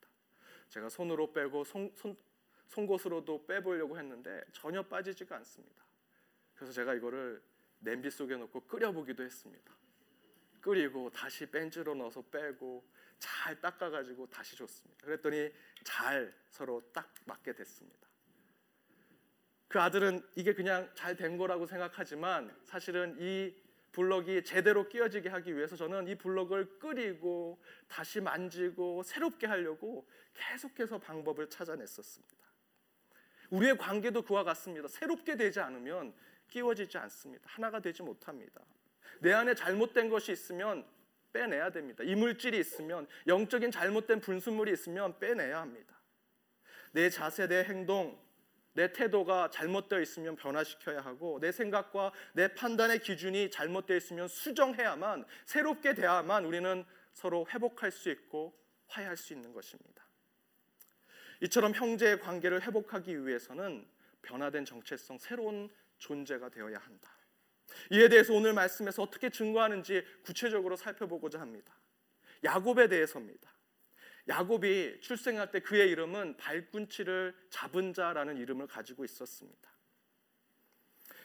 제가 0.69 0.89
손으로 0.89 1.33
빼고 1.33 1.65
손, 1.65 1.91
손, 1.95 2.17
송곳으로도 2.69 3.47
빼보려고 3.47 3.99
했는데 3.99 4.43
전혀 4.53 4.83
빠지지가 4.83 5.37
않습니다. 5.37 5.85
그래서 6.55 6.73
제가 6.73 6.95
이거를 6.95 7.43
냄비 7.81 8.11
속에 8.11 8.37
넣고 8.37 8.61
끓여보기도 8.61 9.23
했습니다. 9.23 9.73
끓이고 10.61 11.11
다시 11.11 11.47
벤치로 11.47 11.95
넣어서 11.95 12.23
빼고 12.23 12.83
잘 13.18 13.61
닦아가지고 13.61 14.26
다시 14.28 14.56
줬습니다. 14.56 15.04
그랬더니 15.04 15.50
잘 15.85 16.35
서로 16.50 16.83
딱 16.92 17.12
맞게 17.25 17.54
됐습니다. 17.54 18.09
그 19.68 19.80
아들은 19.80 20.21
이게 20.37 20.54
그냥 20.54 20.88
잘 20.94 21.16
된 21.16 21.37
거라고 21.37 21.66
생각하지만 21.66 22.54
사실은 22.64 23.16
이 23.18 23.54
블럭이 23.92 24.44
제대로 24.44 24.88
끼어지게 24.88 25.28
하기 25.28 25.56
위해서 25.56 25.76
저는 25.76 26.09
이 26.09 26.16
블럭을 26.16 26.78
끓이고 26.78 27.62
다시 27.88 28.21
만지고 28.21 29.02
새롭게 29.04 29.47
하려고 29.47 30.09
계속해서 30.35 30.99
방법을 30.99 31.49
찾아냈었습니다. 31.49 32.35
우리의 33.50 33.78
관계도 33.78 34.23
그와 34.23 34.42
같습니다. 34.42 34.88
새롭게 34.88 35.37
되지 35.37 35.61
않으면 35.61 36.12
끼워지지 36.49 36.99
않습니다. 36.99 37.44
하나가 37.49 37.80
되지 37.80 38.02
못합니다. 38.02 38.61
내 39.21 39.33
안에 39.33 39.54
잘못된 39.54 40.11
것이 40.11 40.33
있으면 40.33 40.85
빼내야 41.35 41.71
됩니다. 41.71 42.03
이물질이 42.05 42.59
있으면 42.59 43.07
영적인 43.26 43.71
잘못된 43.71 44.21
분수물이 44.21 44.73
있으면 44.73 45.19
빼내야 45.19 45.61
합니다. 45.61 46.00
내 46.93 47.11
자세, 47.11 47.47
내 47.47 47.64
행동, 47.64 48.19
내 48.73 48.93
태도가 48.93 49.50
잘못되어 49.50 50.00
있으면 50.00 50.37
변화시켜야 50.37 51.00
하고 51.00 51.38
내 51.41 51.53
생각과 51.53 52.12
내 52.33 52.55
판단의 52.55 53.00
기준이 53.00 53.50
잘못되어 53.50 53.97
있으면 53.97 54.29
수정해야만 54.29 55.26
새롭게 55.45 55.95
돼야만 55.95 56.45
우리는 56.45 56.85
서로 57.12 57.47
회복할 57.53 57.91
수 57.91 58.11
있고 58.11 58.57
화해할 58.87 59.17
수 59.17 59.33
있는 59.33 59.53
것입니다. 59.53 60.05
이처럼 61.41 61.75
형제의 61.75 62.21
관계를 62.21 62.62
회복하기 62.62 63.26
위해서는 63.26 63.87
변화된 64.23 64.64
정체성, 64.64 65.19
새로운 65.19 65.69
존재가 65.99 66.49
되어야 66.49 66.79
한다. 66.79 67.11
이에 67.90 68.09
대해서 68.09 68.33
오늘 68.33 68.52
말씀에서 68.52 69.02
어떻게 69.02 69.30
증거하는지 69.30 70.04
구체적으로 70.23 70.76
살펴보고자 70.76 71.40
합니다. 71.40 71.75
야곱에 72.42 72.88
대해서입니다. 72.88 73.52
야곱이 74.28 75.00
출생할 75.00 75.50
때 75.50 75.61
그의 75.61 75.90
이름은 75.90 76.37
발꿈치를 76.38 77.35
잡은 77.50 77.92
자라는 77.92 78.38
이름을 78.38 78.66
가지고 78.66 79.04
있었습니다. 79.04 79.71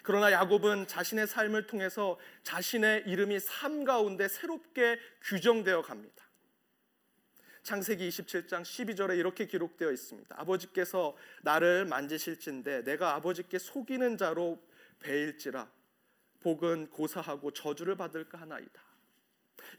그러나 0.03 0.31
야곱은 0.31 0.87
자신의 0.87 1.27
삶을 1.27 1.67
통해서 1.67 2.17
자신의 2.43 3.03
이름이 3.07 3.39
삶 3.39 3.83
가운데 3.83 4.27
새롭게 4.27 4.99
규정되어 5.21 5.81
갑니다. 5.81 6.29
창세기 7.63 8.07
27장 8.09 8.63
12절에 8.63 9.17
이렇게 9.17 9.45
기록되어 9.45 9.91
있습니다. 9.91 10.35
아버지께서 10.39 11.15
나를 11.43 11.85
만지실진데 11.85 12.83
내가 12.83 13.15
아버지께 13.15 13.59
속이는 13.59 14.17
자로 14.17 14.61
배일지라 14.99 15.69
복은 16.41 16.89
고사하고 16.89 17.51
저주를 17.51 17.95
받을까 17.95 18.39
하나이다. 18.39 18.81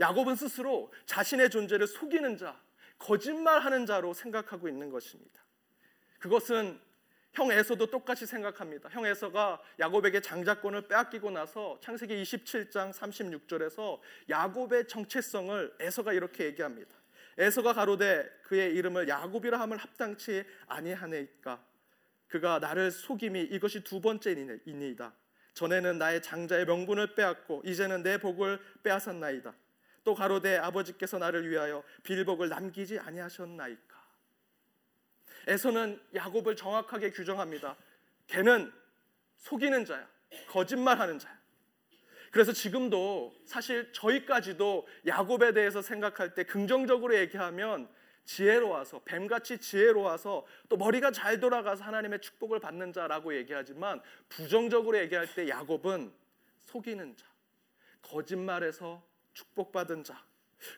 야곱은 0.01 0.37
스스로 0.37 0.93
자신의 1.07 1.51
존재를 1.51 1.87
속이는 1.87 2.37
자, 2.37 2.61
거짓말하는 2.99 3.87
자로 3.87 4.13
생각하고 4.13 4.69
있는 4.69 4.91
것입니다. 4.91 5.41
그것은 6.19 6.81
형 7.33 7.51
에서도 7.51 7.87
똑같이 7.87 8.27
생각합니다. 8.27 8.89
형 8.91 9.07
에서가 9.07 9.61
야곱에게 9.79 10.21
장자권을 10.21 10.89
빼앗기고 10.89 11.31
나서 11.31 11.79
창세기 11.81 12.23
27장 12.23 12.93
36절에서 12.93 14.01
야곱의 14.29 14.89
정체성을 14.89 15.77
에서가 15.81 16.13
이렇게 16.13 16.45
얘기합니다. 16.47 16.91
에서가 17.39 17.73
가로되 17.73 18.29
그의 18.43 18.75
이름을 18.75 19.09
야곱이라 19.09 19.59
함을 19.61 19.77
합당치 19.77 20.45
아니하네이까 20.67 21.65
그가 22.27 22.59
나를 22.59 22.91
속임이 22.91 23.43
이것이 23.43 23.83
두 23.83 24.01
번째이니이다 24.01 25.15
전에는 25.55 25.99
나의 25.99 26.23
장자의 26.23 26.65
명분을 26.67 27.15
빼앗고 27.15 27.63
이제는 27.65 28.03
내 28.03 28.19
복을 28.19 28.61
빼앗았나이다. 28.83 29.53
또 30.05 30.15
가로되 30.15 30.57
아버지께서 30.57 31.19
나를 31.19 31.49
위하여 31.49 31.83
빌복을 32.03 32.49
남기지 32.49 32.99
아니하셨나이까? 32.99 34.01
에서는 35.47 36.01
야곱을 36.15 36.57
정확하게 36.57 37.11
규정합니다. 37.11 37.77
걔는 38.29 38.73
속이는 39.39 39.85
자야 39.85 40.07
거짓말하는 40.49 41.19
자야. 41.19 41.39
그래서 42.31 42.53
지금도 42.53 43.35
사실 43.45 43.93
저희까지도 43.93 44.87
야곱에 45.07 45.53
대해서 45.53 45.83
생각할 45.83 46.35
때 46.35 46.45
긍정적으로 46.45 47.17
얘기하면 47.17 47.89
지혜로워서 48.25 49.01
뱀같이 49.05 49.59
지혜로워서 49.59 50.47
또 50.69 50.77
머리가 50.77 51.11
잘 51.11 51.41
돌아가서 51.41 51.85
하나님의 51.85 52.21
축복을 52.21 52.61
받는 52.61 52.93
자라고 52.93 53.35
얘기하지만 53.35 54.01
부정적으로 54.29 54.99
얘기할 54.99 55.35
때 55.35 55.49
야곱은 55.49 56.13
속이는 56.59 57.17
자, 57.17 57.27
거짓말해서 58.03 59.03
축복받은 59.33 60.05
자. 60.05 60.25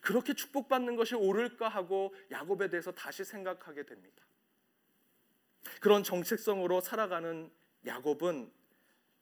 그렇게 0.01 0.33
축복받는 0.33 0.97
것이 0.97 1.15
옳을까 1.15 1.69
하고 1.69 2.15
야곱에 2.31 2.69
대해서 2.69 2.93
다시 2.93 3.25
생각하게 3.25 3.85
됩니다. 3.85 4.23
그런 5.81 6.03
정체성으로 6.03 6.81
살아가는 6.81 7.51
야곱은 7.87 8.51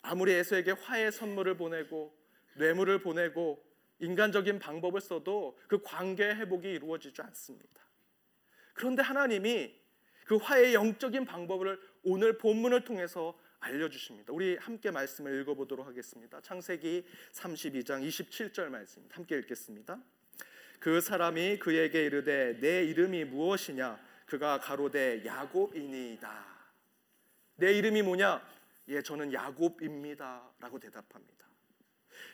아무리 0.02 0.32
에서에게 0.32 0.72
화해 0.72 1.10
선물을 1.10 1.56
보내고 1.56 2.14
뇌물을 2.54 3.00
보내고 3.00 3.64
인간적인 4.00 4.58
방법을 4.58 5.00
써도 5.00 5.58
그 5.68 5.82
관계 5.82 6.24
회복이 6.24 6.68
이루어지지 6.68 7.20
않습니다. 7.22 7.80
그런데 8.74 9.02
하나님이 9.02 9.74
그 10.24 10.36
화해의 10.36 10.74
영적인 10.74 11.24
방법을 11.24 11.80
오늘 12.02 12.38
본문을 12.38 12.84
통해서 12.84 13.38
알려주십니다. 13.60 14.32
우리 14.32 14.56
함께 14.56 14.90
말씀을 14.90 15.40
읽어보도록 15.40 15.86
하겠습니다. 15.86 16.40
창세기 16.40 17.04
32장 17.32 18.06
27절 18.06 18.68
말씀 18.68 19.06
함께 19.10 19.36
읽겠습니다. 19.38 20.00
그 20.78 21.00
사람이 21.00 21.58
그에게 21.58 22.06
이르되 22.06 22.58
내 22.58 22.84
이름이 22.84 23.24
무엇이냐? 23.24 24.00
그가 24.26 24.58
가로되 24.60 25.24
야곱이니이다. 25.26 26.46
내 27.56 27.72
이름이 27.74 28.02
뭐냐? 28.02 28.42
예, 28.88 29.02
저는 29.02 29.32
야곱입니다라고 29.32 30.78
대답합니다. 30.80 31.46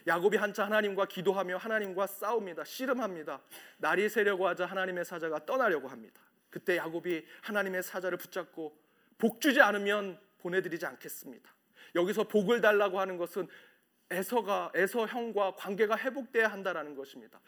야곱이 0.06 0.36
한차 0.36 0.64
하나님과 0.66 1.06
기도하며 1.06 1.56
하나님과 1.56 2.06
싸웁니다. 2.06 2.64
씨름합니다. 2.64 3.42
날이 3.78 4.08
새려고 4.08 4.46
하자 4.46 4.66
하나님의 4.66 5.04
사자가 5.04 5.44
떠나려고 5.44 5.88
합니다. 5.88 6.20
그때 6.50 6.76
야곱이 6.76 7.24
하나님의 7.42 7.82
사자를 7.82 8.18
붙잡고 8.18 8.76
복 9.18 9.40
주지 9.40 9.60
않으면 9.60 10.18
보내드리지 10.38 10.86
않겠습니다. 10.86 11.54
여기서 11.94 12.28
복을 12.28 12.60
달라고 12.60 13.00
하는 13.00 13.16
것은 13.16 13.48
에서가 14.10 14.70
에서 14.74 15.06
형과 15.06 15.54
관계가 15.56 15.98
회복돼야 15.98 16.48
한다라는 16.48 16.94
것입니다. 16.94 17.40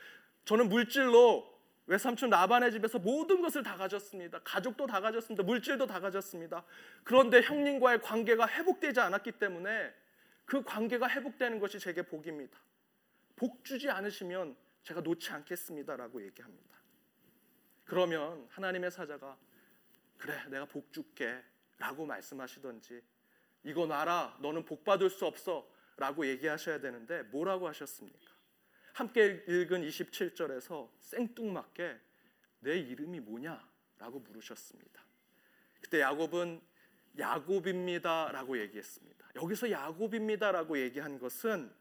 저는 0.45 0.69
물질로 0.69 1.59
외삼촌 1.87 2.31
라반의 2.31 2.73
집에서 2.73 2.99
모든 2.99 3.41
것을 3.41 3.63
다 3.63 3.77
가졌습니다. 3.77 4.41
가족도 4.45 4.87
다 4.87 5.01
가졌습니다. 5.01 5.43
물질도 5.43 5.87
다 5.87 6.01
가졌습니다. 6.01 6.65
그런데 7.03 7.41
형님과의 7.41 8.03
관계가 8.03 8.47
회복되지 8.49 9.01
않았기 9.01 9.33
때문에 9.33 9.95
그 10.45 10.63
관계가 10.63 11.09
회복되는 11.09 11.61
것이 11.61 11.79
제게 11.79 12.03
복입니다. 12.03 12.59
복 13.37 13.65
주지 13.65 13.89
않으시면 13.89 14.57
제가 14.83 15.01
놓지 15.01 15.31
않겠습니다라고 15.31 16.23
얘기합니다. 16.25 16.78
그러면 17.89 18.47
하나님의 18.51 18.91
사자가 18.91 19.37
그래 20.19 20.35
내가 20.51 20.67
복 20.67 20.93
줄게 20.93 21.43
라고 21.79 22.05
말씀하시던지 22.05 23.03
이거 23.65 23.87
놔라 23.87 24.39
너는 24.41 24.65
복 24.67 24.85
받을 24.85 25.09
수 25.09 25.25
없어 25.25 25.67
라고 25.97 26.27
얘기하셔야 26.27 26.81
되는데 26.81 27.23
뭐라고 27.25 27.67
하셨습니까? 27.69 28.31
함께 28.93 29.43
읽은 29.49 29.83
27절에서 29.83 30.91
생뚱맞게 31.01 31.99
내 32.61 32.79
이름이 32.79 33.21
뭐냐 33.21 33.67
라고 33.99 34.21
물으셨습니다. 34.21 35.03
그때 35.81 36.01
야곱은 36.01 36.61
야곱입니다 37.19 38.33
라고 38.33 38.59
얘기했습니다. 38.59 39.31
여기서 39.37 39.71
야곱입니다 39.71 40.53
라고 40.53 40.79
얘기한 40.79 41.19
것은 41.19 41.73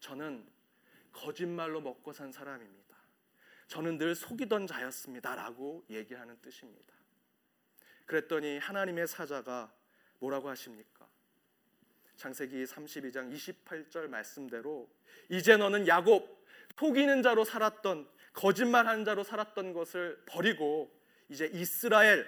저는 0.00 0.48
거짓말로 1.12 1.80
먹고 1.80 2.12
산 2.12 2.32
사람입니다. 2.32 2.85
저는 3.68 3.98
늘 3.98 4.14
속이던 4.14 4.66
자였습니다라고 4.66 5.84
얘기하는 5.90 6.40
뜻입니다. 6.40 6.94
그랬더니 8.06 8.58
하나님의 8.58 9.06
사자가 9.06 9.72
뭐라고 10.18 10.48
하십니까? 10.48 11.06
창세기 12.16 12.64
32장 12.64 13.32
28절 13.32 14.08
말씀대로 14.08 14.88
이제 15.28 15.56
너는 15.56 15.86
야곱 15.86 16.46
속이는 16.78 17.22
자로 17.22 17.44
살았던 17.44 18.08
거짓말하는 18.32 19.04
자로 19.04 19.22
살았던 19.24 19.72
것을 19.72 20.22
버리고 20.26 20.94
이제 21.28 21.50
이스라엘 21.52 22.26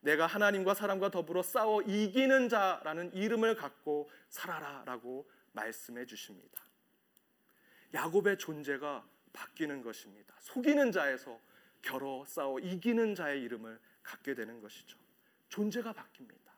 내가 0.00 0.26
하나님과 0.26 0.74
사람과 0.74 1.10
더불어 1.10 1.42
싸워 1.42 1.80
이기는 1.82 2.48
자라는 2.48 3.14
이름을 3.14 3.54
갖고 3.54 4.10
살아라라고 4.28 5.30
말씀해 5.52 6.06
주십니다. 6.06 6.62
야곱의 7.94 8.38
존재가 8.38 9.06
바뀌는 9.32 9.82
것입니다. 9.82 10.34
속이는 10.40 10.92
자에서 10.92 11.40
결어 11.80 12.24
싸워 12.26 12.58
이기는 12.60 13.14
자의 13.14 13.42
이름을 13.42 13.78
갖게 14.02 14.34
되는 14.34 14.60
것이죠. 14.60 14.98
존재가 15.48 15.92
바뀝니다. 15.92 16.50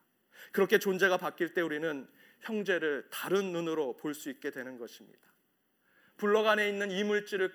그렇게 0.52 0.78
존재가 0.78 1.16
바뀔 1.18 1.54
때 1.54 1.60
우리는 1.60 2.08
형제를 2.40 3.08
다른 3.10 3.52
눈으로 3.52 3.96
볼 3.96 4.14
수 4.14 4.28
있게 4.30 4.50
되는 4.50 4.78
것입니다. 4.78 5.20
블럭 6.16 6.46
안에 6.46 6.68
있는 6.68 6.90
이물질을 6.90 7.52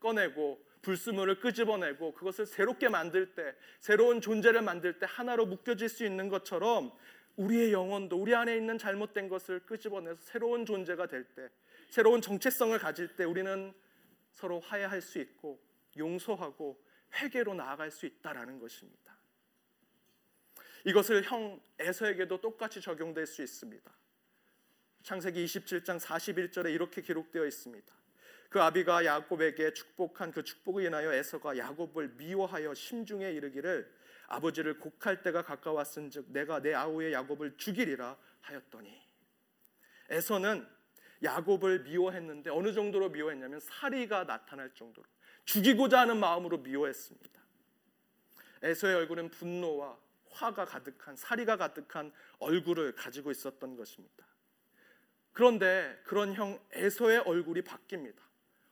꺼내고 0.00 0.64
불순물을 0.82 1.38
끄집어내고 1.38 2.14
그것을 2.14 2.46
새롭게 2.46 2.88
만들 2.88 3.34
때 3.34 3.54
새로운 3.78 4.20
존재를 4.20 4.62
만들 4.62 4.98
때 4.98 5.06
하나로 5.08 5.46
묶여질 5.46 5.88
수 5.88 6.04
있는 6.04 6.28
것처럼 6.28 6.92
우리의 7.36 7.72
영혼도 7.72 8.16
우리 8.20 8.34
안에 8.34 8.56
있는 8.56 8.78
잘못된 8.78 9.28
것을 9.28 9.60
끄집어내서 9.60 10.20
새로운 10.22 10.66
존재가 10.66 11.06
될 11.06 11.24
때 11.36 11.48
새로운 11.88 12.20
정체성을 12.20 12.76
가질 12.78 13.14
때 13.16 13.24
우리는 13.24 13.72
서로 14.32 14.60
화해할 14.60 15.00
수 15.00 15.18
있고 15.18 15.62
용서하고 15.96 16.82
회개로 17.14 17.54
나아갈 17.54 17.90
수 17.90 18.06
있다라는 18.06 18.58
것입니다. 18.58 19.16
이것을 20.84 21.22
형 21.22 21.60
에서에게도 21.78 22.40
똑같이 22.40 22.80
적용될 22.80 23.26
수 23.26 23.42
있습니다. 23.42 23.92
창세기 25.02 25.44
27장 25.44 26.00
41절에 26.00 26.72
이렇게 26.72 27.02
기록되어 27.02 27.46
있습니다. 27.46 27.94
그 28.48 28.60
아비가 28.60 29.04
야곱에게 29.04 29.72
축복한 29.72 30.30
그 30.30 30.44
축복을 30.44 30.84
인하여 30.84 31.12
에서가 31.12 31.56
야곱을 31.56 32.08
미워하여 32.16 32.74
심중에 32.74 33.30
이르기를 33.32 33.90
아버지를 34.28 34.78
곡할 34.78 35.22
때가 35.22 35.42
가까웠은즉 35.42 36.26
내가 36.32 36.60
내 36.60 36.74
아우의 36.74 37.12
야곱을 37.12 37.56
죽이리라 37.56 38.16
하였더니 38.40 39.00
에서는 40.10 40.66
야곱을 41.22 41.80
미워했는데 41.84 42.50
어느 42.50 42.72
정도로 42.72 43.10
미워했냐면 43.10 43.60
사리가 43.60 44.24
나타날 44.24 44.74
정도로 44.74 45.06
죽이고자 45.44 46.00
하는 46.00 46.18
마음으로 46.18 46.58
미워했습니다. 46.58 47.42
에서의 48.62 48.94
얼굴은 48.96 49.30
분노와 49.30 49.98
화가 50.30 50.64
가득한 50.64 51.16
사리가 51.16 51.56
가득한 51.56 52.12
얼굴을 52.38 52.94
가지고 52.94 53.30
있었던 53.30 53.76
것입니다. 53.76 54.26
그런데 55.32 56.00
그런 56.04 56.34
형 56.34 56.60
에서의 56.72 57.18
얼굴이 57.18 57.62
바뀝니다. 57.62 58.18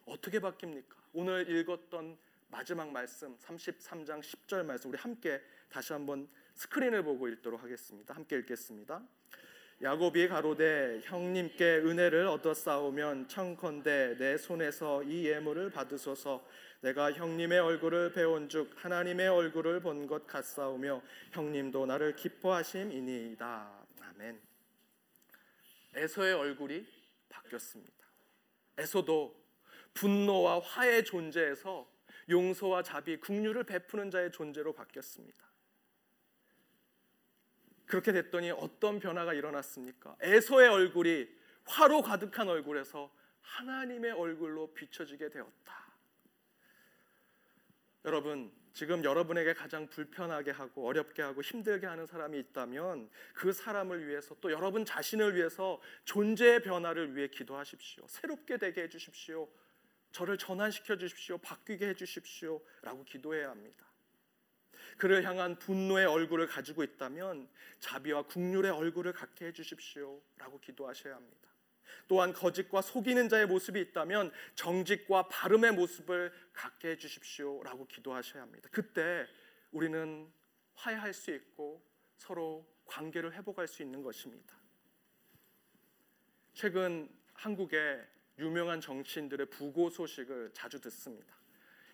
어떻게 0.07 0.41
바뀝니까? 0.41 0.95
오늘 1.13 1.49
읽었던 1.49 2.19
마지막 2.49 2.91
말씀 2.91 3.37
33장 3.39 4.21
10절 4.21 4.65
말씀 4.65 4.91
우리 4.91 4.99
함께 4.99 5.41
다시 5.69 5.93
한번 5.93 6.29
스크린을 6.55 7.05
보고 7.05 7.29
읽도록 7.29 7.63
하겠습니다. 7.63 8.15
함께 8.15 8.37
읽겠습니다. 8.39 9.03
야곱이 9.83 10.29
가로되 10.29 11.01
형님께 11.05 11.79
은혜를 11.79 12.27
얻어 12.27 12.53
싸우면 12.53 13.29
청컨대 13.29 14.17
내 14.19 14.37
손에서 14.37 15.03
이 15.03 15.25
예물을 15.27 15.71
받으소서 15.71 16.47
내가 16.83 17.13
형님의 17.13 17.59
얼굴을 17.61 18.13
배운즉 18.13 18.73
하나님의 18.77 19.29
얼굴을 19.29 19.81
본 19.81 20.07
것 20.07 20.27
같사오며 20.27 21.03
형님도 21.33 21.87
나를 21.87 22.15
기뻐하심이니이다. 22.15 23.87
아멘. 24.03 24.41
에서의 25.95 26.35
얼굴이 26.35 26.87
바뀌었습니다. 27.31 28.05
에서도 28.77 29.35
분노와 29.95 30.61
화의 30.61 31.05
존재에서 31.05 31.91
용서와 32.29 32.83
자비, 32.83 33.19
국류를 33.19 33.65
베푸는 33.65 34.11
자의 34.11 34.31
존재로 34.31 34.75
바뀌었습니다. 34.75 35.50
그렇게 37.91 38.13
됐더니 38.13 38.53
어떤 38.53 39.01
변화가 39.01 39.35
일어났습니까? 39.35 40.17
에서의 40.21 40.69
얼굴이 40.69 41.29
화로 41.67 42.03
가득한 42.03 42.49
얼굴에서 42.49 43.11
하나님의 43.43 44.13
얼굴로 44.13 44.73
비춰지게 44.73 45.29
되었다. 45.29 45.91
여러분, 48.05 48.53
지금 48.73 49.03
여러분에게 49.03 49.53
가장 49.55 49.89
불편하게 49.89 50.53
하고 50.53 50.87
어렵게 50.87 51.21
하고 51.21 51.43
힘들게 51.43 51.87
하는 51.87 52.07
사람이 52.07 52.39
있다면 52.39 53.11
그 53.35 53.53
사람을 53.53 54.07
위해서 54.07 54.37
또 54.41 54.53
여러분 54.53 54.85
자신을 54.85 55.35
위해서 55.35 55.81
존재의 56.05 56.63
변화를 56.63 57.17
위해 57.17 57.27
기도하십시오. 57.27 58.07
새롭게 58.07 58.57
되게 58.57 58.83
해 58.83 58.89
주십시오. 58.89 59.49
저를 60.13 60.39
전환시켜 60.39 60.97
주십시오. 60.97 61.39
바뀌게 61.39 61.89
해 61.89 61.95
주십시오. 61.95 62.61
라고 62.83 63.05
기도해야 63.05 63.51
합니다. 63.51 63.90
그를 65.01 65.25
향한 65.25 65.59
분노의 65.59 66.07
얼굴을 66.07 66.47
가지고 66.47 66.85
있다면 66.85 67.49
자비와 67.81 68.23
국률의 68.23 68.71
얼굴을 68.71 69.13
갖게 69.15 69.47
해 69.47 69.53
주십시오. 69.53 70.21
라고 70.37 70.61
기도하셔야 70.61 71.17
합니다. 71.17 71.49
또한 72.07 72.33
거짓과 72.33 72.83
속이는 72.83 73.29
자의 73.29 73.47
모습이 73.47 73.81
있다면 73.81 74.31
정직과 74.55 75.29
바름의 75.29 75.73
모습을 75.73 76.33
갖게 76.53 76.91
해 76.91 76.97
주십시오라고 76.97 77.87
기도하셔야 77.87 78.43
합니다. 78.43 78.69
그때 78.71 79.27
우리는 79.73 80.31
화해할 80.75 81.15
수 81.15 81.35
있고 81.35 81.83
서로 82.17 82.67
관계를 82.85 83.33
회복할 83.33 83.67
수 83.67 83.83
있는 83.83 84.03
것입니다. 84.03 84.59
최근 86.53 87.09
한국의 87.33 88.07
유명한 88.39 88.81
정치인들의 88.81 89.47
부고 89.47 89.89
소식을 89.89 90.51
자주 90.53 90.81
듣습니다. 90.81 91.35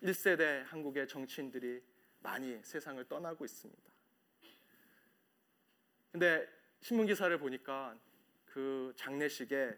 1세대 0.03 0.63
한국의 0.65 1.07
정치인들이 1.07 1.81
많이 2.19 2.61
세상을 2.63 3.03
떠나고 3.07 3.45
있습니다. 3.45 3.91
근데 6.11 6.47
신문 6.81 7.05
기사를 7.05 7.37
보니까 7.39 7.97
그 8.45 8.93
장례식에 8.95 9.77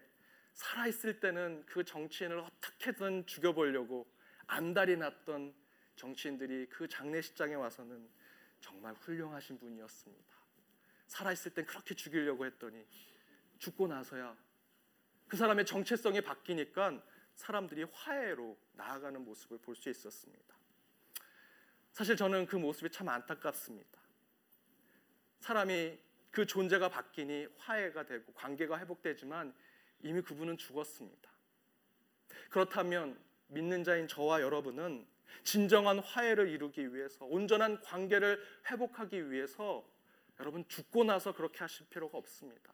살아 0.52 0.86
있을 0.86 1.20
때는 1.20 1.64
그 1.66 1.84
정치인을 1.84 2.38
어떻게든 2.38 3.26
죽여보려고 3.26 4.10
안달이 4.46 4.96
났던 4.96 5.54
정치인들이 5.96 6.66
그 6.68 6.88
장례식장에 6.88 7.54
와서는 7.54 8.08
정말 8.60 8.94
훌륭하신 8.94 9.58
분이었습니다. 9.58 10.36
살아 11.06 11.32
있을 11.32 11.52
땐 11.52 11.66
그렇게 11.66 11.94
죽이려고 11.94 12.46
했더니 12.46 12.86
죽고 13.58 13.86
나서야 13.88 14.36
그 15.28 15.36
사람의 15.36 15.66
정체성이 15.66 16.20
바뀌니까 16.20 17.02
사람들이 17.34 17.84
화해로 17.84 18.58
나아가는 18.72 19.22
모습을 19.24 19.58
볼 19.58 19.74
수 19.74 19.88
있었습니다. 19.90 20.59
사실 21.92 22.16
저는 22.16 22.46
그 22.46 22.56
모습이 22.56 22.90
참 22.90 23.08
안타깝습니다. 23.08 24.00
사람이 25.40 25.98
그 26.30 26.46
존재가 26.46 26.88
바뀌니 26.88 27.48
화해가 27.58 28.06
되고 28.06 28.32
관계가 28.32 28.78
회복되지만 28.78 29.54
이미 30.02 30.22
그분은 30.22 30.56
죽었습니다. 30.56 31.30
그렇다면 32.50 33.18
믿는 33.48 33.84
자인 33.84 34.06
저와 34.06 34.40
여러분은 34.40 35.06
진정한 35.44 35.98
화해를 35.98 36.48
이루기 36.48 36.94
위해서 36.94 37.24
온전한 37.24 37.80
관계를 37.80 38.42
회복하기 38.70 39.30
위해서 39.30 39.84
여러분 40.38 40.66
죽고 40.68 41.04
나서 41.04 41.32
그렇게 41.32 41.58
하실 41.58 41.86
필요가 41.88 42.18
없습니다. 42.18 42.72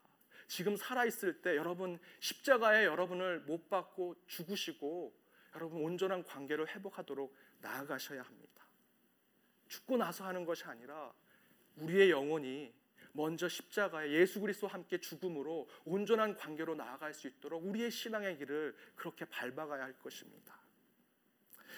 지금 0.49 0.77
살아 0.77 1.05
있을 1.05 1.41
때 1.41 1.57
여러분 1.57 1.99
십자가에 2.21 2.85
여러분을 2.85 3.41
못 3.41 3.69
받고 3.69 4.15
죽으시고 4.27 5.13
여러분 5.55 5.83
온전한 5.83 6.23
관계를 6.23 6.69
회복하도록 6.69 7.35
나아가셔야 7.61 8.23
합니다. 8.23 8.66
죽고 9.69 9.97
나서 9.97 10.25
하는 10.25 10.45
것이 10.45 10.65
아니라 10.65 11.13
우리의 11.77 12.11
영혼이 12.11 12.73
먼저 13.13 13.49
십자가에 13.49 14.11
예수 14.13 14.41
그리스도와 14.41 14.75
함께 14.75 14.99
죽음으로 14.99 15.69
온전한 15.85 16.37
관계로 16.37 16.75
나아갈 16.75 17.15
수 17.15 17.27
있도록 17.29 17.65
우리의 17.67 17.91
신앙의 17.91 18.37
길을 18.39 18.77
그렇게 18.95 19.25
밟아가야 19.25 19.85
할 19.85 19.99
것입니다. 19.99 20.55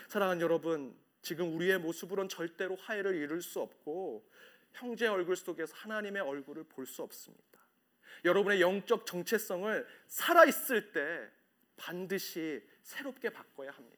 사랑하는 0.08 0.42
여러분, 0.42 0.96
지금 1.22 1.54
우리의 1.54 1.78
모습으론 1.78 2.28
절대로 2.28 2.76
화해를 2.76 3.14
이룰 3.14 3.40
수 3.40 3.60
없고 3.60 4.28
형제 4.72 5.06
얼굴 5.06 5.36
속에서 5.36 5.74
하나님의 5.76 6.22
얼굴을 6.22 6.64
볼 6.64 6.86
수 6.86 7.02
없습니다. 7.02 7.44
여러분의 8.24 8.60
영적 8.60 9.06
정체성을 9.06 9.86
살아 10.08 10.44
있을 10.44 10.90
때 10.92 11.30
반드시 11.76 12.66
새롭게 12.82 13.30
바꿔야 13.30 13.70
합니다. 13.70 13.97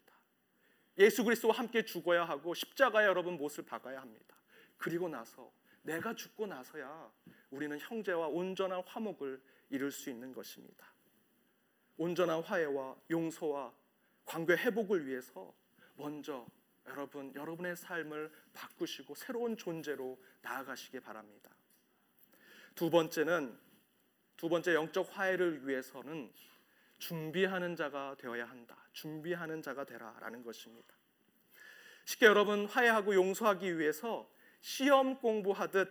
예수 0.98 1.24
그리스도와 1.24 1.55
함께 1.55 1.85
죽어야 1.85 2.24
하고 2.24 2.55
십자가에 2.55 3.07
여러분 3.07 3.37
못을 3.37 3.64
박아야 3.64 4.00
합니다. 4.00 4.37
그리고 4.76 5.09
나서 5.09 5.53
내가 5.83 6.14
죽고 6.14 6.46
나서야 6.46 7.11
우리는 7.50 7.79
형제와 7.79 8.29
온전한 8.29 8.83
화목을 8.85 9.40
이룰 9.70 9.90
수 9.90 10.11
있는 10.11 10.33
것입니다. 10.33 10.87
온전한 11.96 12.42
화해와 12.42 12.96
용서와 13.11 13.72
관계 14.24 14.55
회복을 14.55 15.07
위해서 15.07 15.55
먼저 15.96 16.46
여러분 16.87 17.33
여러분의 17.35 17.76
삶을 17.76 18.33
바꾸시고 18.53 19.14
새로운 19.14 19.57
존재로 19.57 20.18
나아가시기 20.42 21.00
바랍니다. 21.00 21.50
두 22.74 22.90
번째는 22.90 23.59
두 24.37 24.48
번째 24.48 24.74
영적 24.74 25.09
화해를 25.16 25.66
위해서는 25.68 26.33
준비하는 26.98 27.76
자가 27.76 28.16
되어야 28.18 28.46
한다. 28.46 28.80
준비하는 28.92 29.62
자가 29.62 29.85
되라라는 29.85 30.42
것입니다. 30.42 30.94
쉽게 32.05 32.26
여러분 32.26 32.66
화해하고 32.66 33.14
용서하기 33.14 33.79
위해서 33.79 34.31
시험 34.61 35.18
공부하듯 35.18 35.88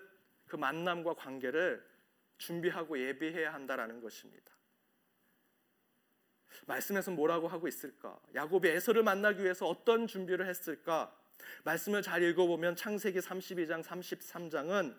그 0.48 0.56
만남과 0.56 1.14
관계를 1.16 1.86
준비하고 2.38 3.00
예비해야 3.00 3.54
한다라는 3.54 4.02
것입니다. 4.02 4.52
말씀에서 6.66 7.12
뭐라고 7.12 7.48
하고 7.48 7.68
있을까? 7.68 8.20
야곱이 8.36 8.68
에서를 8.68 9.04
만나기 9.04 9.44
위해서 9.44 9.68
어떤 9.68 10.08
준비를 10.08 10.48
했을까? 10.48 11.16
말씀을 11.64 12.02
잘 12.02 12.22
읽어보면 12.24 12.76
창세기 12.76 13.20
32장, 13.20 13.84
33장은 13.84 14.96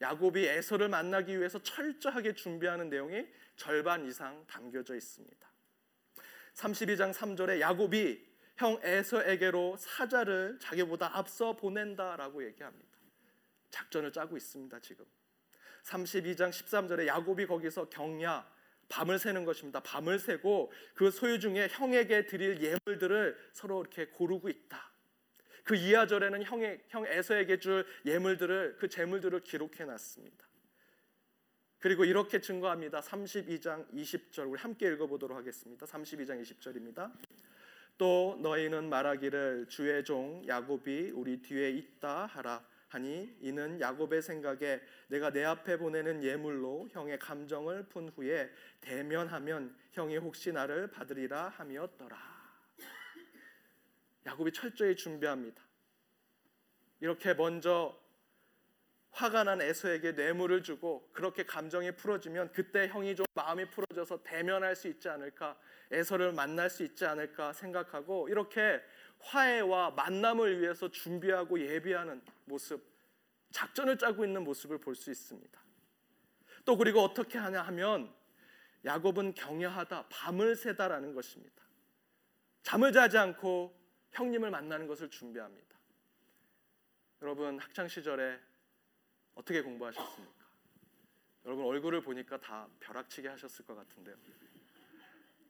야곱이 0.00 0.44
에서를 0.46 0.88
만나기 0.88 1.38
위해서 1.38 1.62
철저하게 1.62 2.34
준비하는 2.34 2.88
내용이 2.88 3.26
절반 3.56 4.06
이상 4.06 4.44
담겨져 4.46 4.94
있습니다. 4.96 5.53
32장 6.54 7.12
3절에 7.12 7.60
야곱이 7.60 8.24
형 8.56 8.78
에서에게로 8.82 9.76
사자를 9.78 10.58
자기보다 10.60 11.16
앞서 11.16 11.56
보낸다라고 11.56 12.44
얘기합니다. 12.46 12.88
작전을 13.70 14.12
짜고 14.12 14.36
있습니다, 14.36 14.78
지금. 14.80 15.04
32장 15.82 16.50
13절에 16.50 17.06
야곱이 17.06 17.46
거기서 17.46 17.88
경야 17.88 18.48
밤을 18.88 19.18
새는 19.18 19.44
것입니다. 19.44 19.80
밤을 19.80 20.18
새고 20.18 20.72
그 20.94 21.10
소유 21.10 21.40
중에 21.40 21.68
형에게 21.70 22.26
드릴 22.26 22.60
예물들을 22.62 23.36
서로 23.52 23.80
이렇게 23.80 24.06
고르고 24.06 24.48
있다. 24.48 24.90
그 25.64 25.74
이하절에는 25.74 26.42
형의 26.44 26.84
형 26.88 27.06
에서에게 27.06 27.58
줄 27.58 27.86
예물들을 28.04 28.76
그 28.78 28.88
재물들을 28.88 29.40
기록해 29.40 29.84
놨습니다. 29.84 30.46
그리고 31.84 32.06
이렇게 32.06 32.40
증거합니다. 32.40 33.02
32장 33.02 33.86
20절 33.92 34.50
우리 34.50 34.58
함께 34.58 34.88
읽어 34.88 35.06
보도록 35.06 35.36
하겠습니다. 35.36 35.84
32장 35.84 36.40
20절입니다. 36.40 37.12
또 37.98 38.38
너희는 38.40 38.88
말하기를 38.88 39.66
주의 39.68 40.02
종 40.02 40.42
야곱이 40.48 41.10
우리 41.10 41.42
뒤에 41.42 41.68
있다 41.72 42.24
하라 42.24 42.64
하니 42.88 43.36
이는 43.42 43.78
야곱의 43.82 44.22
생각에 44.22 44.80
내가 45.08 45.30
내 45.30 45.44
앞에 45.44 45.76
보내는 45.76 46.24
예물로 46.24 46.88
형의 46.90 47.18
감정을 47.18 47.90
푼 47.90 48.08
후에 48.08 48.50
대면하면 48.80 49.76
형이 49.92 50.16
혹시 50.16 50.52
나를 50.52 50.90
받으리라 50.90 51.50
함이었더라. 51.50 52.16
야곱이 54.24 54.54
철저히 54.54 54.96
준비합니다. 54.96 55.62
이렇게 57.00 57.34
먼저 57.34 57.94
화가 59.14 59.44
난 59.44 59.62
에서에게 59.62 60.12
뇌물을 60.12 60.64
주고 60.64 61.08
그렇게 61.12 61.44
감정이 61.44 61.92
풀어지면 61.92 62.50
그때 62.52 62.88
형이 62.88 63.14
좀 63.14 63.26
마음이 63.34 63.70
풀어져서 63.70 64.24
대면할 64.24 64.74
수 64.74 64.88
있지 64.88 65.08
않을까 65.08 65.56
에서를 65.92 66.32
만날 66.32 66.68
수 66.68 66.82
있지 66.82 67.06
않을까 67.06 67.52
생각하고 67.52 68.28
이렇게 68.28 68.82
화해와 69.20 69.92
만남을 69.92 70.60
위해서 70.60 70.90
준비하고 70.90 71.60
예비하는 71.60 72.22
모습 72.44 72.84
작전을 73.52 73.98
짜고 73.98 74.24
있는 74.24 74.42
모습을 74.42 74.78
볼 74.78 74.96
수 74.96 75.12
있습니다. 75.12 75.60
또 76.64 76.76
그리고 76.76 77.00
어떻게 77.00 77.38
하냐 77.38 77.62
하면 77.62 78.12
야곱은 78.84 79.34
경외하다 79.34 80.08
밤을 80.08 80.56
새다라는 80.56 81.14
것입니다. 81.14 81.62
잠을 82.62 82.92
자지 82.92 83.16
않고 83.16 83.78
형님을 84.10 84.50
만나는 84.50 84.88
것을 84.88 85.08
준비합니다. 85.08 85.78
여러분 87.22 87.60
학창 87.60 87.86
시절에 87.86 88.40
어떻게 89.34 89.62
공부하셨습니까? 89.62 90.44
여러분 91.44 91.66
얼굴을 91.66 92.00
보니까 92.02 92.38
다 92.40 92.66
벼락치기 92.80 93.28
하셨을 93.28 93.64
것 93.66 93.74
같은데요. 93.74 94.16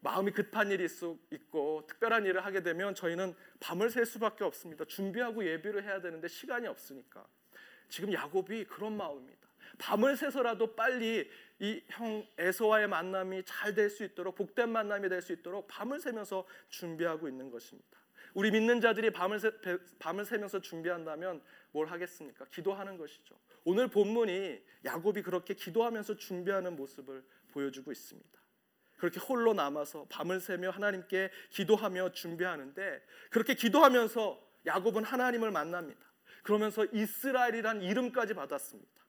마음이 0.01 0.31
급한 0.31 0.69
일이 0.69 0.87
있고 1.31 1.85
특별한 1.87 2.25
일을 2.25 2.45
하게 2.45 2.61
되면 2.61 2.93
저희는 2.93 3.33
밤을 3.59 3.89
샐 3.89 4.05
수밖에 4.05 4.43
없습니다. 4.43 4.85
준비하고 4.85 5.45
예비를 5.45 5.83
해야 5.83 5.99
되는데 6.01 6.27
시간이 6.27 6.67
없으니까. 6.67 7.25
지금 7.89 8.11
야곱이 8.13 8.65
그런 8.65 8.97
마음입니다. 8.97 9.47
밤을 9.77 10.15
새서라도 10.17 10.75
빨리 10.75 11.29
이 11.59 11.81
형 11.89 12.27
에서와의 12.37 12.87
만남이 12.87 13.43
잘 13.45 13.73
될 13.73 13.89
수 13.89 14.03
있도록 14.03 14.35
복된 14.35 14.69
만남이 14.69 15.07
될 15.09 15.21
수 15.21 15.31
있도록 15.33 15.67
밤을 15.67 15.99
새면서 15.99 16.45
준비하고 16.69 17.27
있는 17.27 17.49
것입니다. 17.49 17.97
우리 18.33 18.51
믿는 18.51 18.81
자들이 18.81 19.11
밤을, 19.11 19.39
새, 19.39 19.51
밤을 19.97 20.25
새면서 20.25 20.59
준비한다면 20.59 21.41
뭘 21.71 21.87
하겠습니까? 21.87 22.45
기도하는 22.51 22.97
것이죠. 22.97 23.35
오늘 23.65 23.87
본문이 23.89 24.63
야곱이 24.85 25.23
그렇게 25.23 25.53
기도하면서 25.55 26.17
준비하는 26.17 26.75
모습을 26.75 27.25
보여주고 27.51 27.91
있습니다. 27.91 28.39
그렇게 28.97 29.19
홀로 29.19 29.53
남아서 29.53 30.05
밤을 30.09 30.39
새며 30.39 30.69
하나님께 30.69 31.29
기도하며 31.49 32.11
준비하는데 32.13 33.05
그렇게 33.31 33.55
기도하면서 33.55 34.41
야곱은 34.67 35.03
하나님을 35.03 35.51
만납니다. 35.51 35.99
그러면서 36.43 36.85
이스라엘이란 36.85 37.81
이름까지 37.81 38.35
받았습니다. 38.35 39.03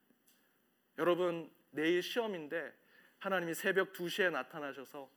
여러분 0.98 1.50
내일 1.70 2.02
시험인데 2.02 2.72
하나님이 3.18 3.54
새벽 3.54 3.92
2시에 3.92 4.30
나타나셔서 4.30 5.10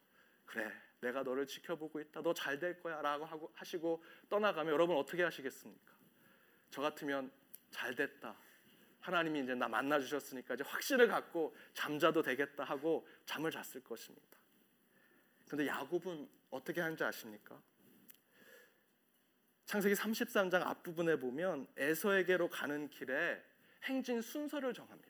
그래 0.46 0.70
내가 1.02 1.24
너를 1.24 1.48
지켜보고 1.48 2.02
있다 2.02 2.22
너 2.22 2.34
잘 2.34 2.60
될 2.60 2.82
거야 2.82 3.02
라고 3.02 3.50
하시고 3.56 4.04
떠나가면 4.30 4.74
여러분 4.74 4.98
어떻게 4.98 5.24
하시겠습니까? 5.24 5.94
저 6.70 6.82
같으면 6.82 7.32
잘 7.72 7.96
됐다 7.96 8.36
하나님이 9.02 9.42
이제 9.42 9.56
나 9.56 9.68
만나 9.68 10.00
주셨으니까 10.00 10.56
이제 10.56 10.64
확신을 10.64 11.08
갖고 11.08 11.56
잠자도 11.74 12.22
되겠다 12.22 12.64
하고 12.64 13.08
잠을 13.26 13.52
잤을 13.52 13.84
것입니다. 13.84 14.38
그런데 15.48 15.68
야곱은 15.68 16.30
어떻게 16.52 16.82
하는지 16.82 17.04
아십니까? 17.04 17.60
창세기 19.66 19.96
33장 19.96 20.66
앞부분에 20.66 21.18
보면 21.18 21.68
에서에게로 21.78 22.50
가는 22.50 22.90
길에 22.90 23.42
행진 23.84 24.22
순서를 24.22 24.74
정합니다. 24.74 25.10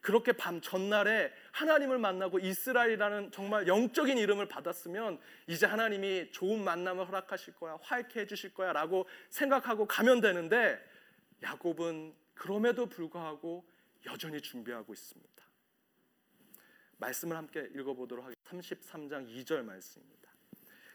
그렇게 0.00 0.32
밤 0.32 0.60
전날에 0.60 1.32
하나님을 1.52 1.98
만나고 1.98 2.38
이스라엘이라는 2.38 3.32
정말 3.32 3.66
영적인 3.66 4.18
이름을 4.18 4.46
받았으면 4.48 5.18
이제 5.46 5.64
하나님이 5.66 6.30
좋은 6.30 6.62
만남을 6.62 7.08
허락하실 7.08 7.54
거야, 7.54 7.78
화이케 7.80 8.20
해주실 8.20 8.52
거야 8.52 8.72
라고 8.72 9.08
생각하고 9.30 9.86
가면 9.86 10.20
되는데 10.20 10.78
야곱은 11.42 12.14
그럼에도 12.34 12.86
불구하고 12.86 13.64
여전히 14.06 14.40
준비하고 14.40 14.92
있습니다. 14.92 15.44
말씀을 16.98 17.36
함께 17.36 17.68
읽어보도록 17.74 18.24
하겠습니다. 18.24 18.50
33장 18.50 19.26
2절 19.26 19.62
말씀입니다. 19.62 20.30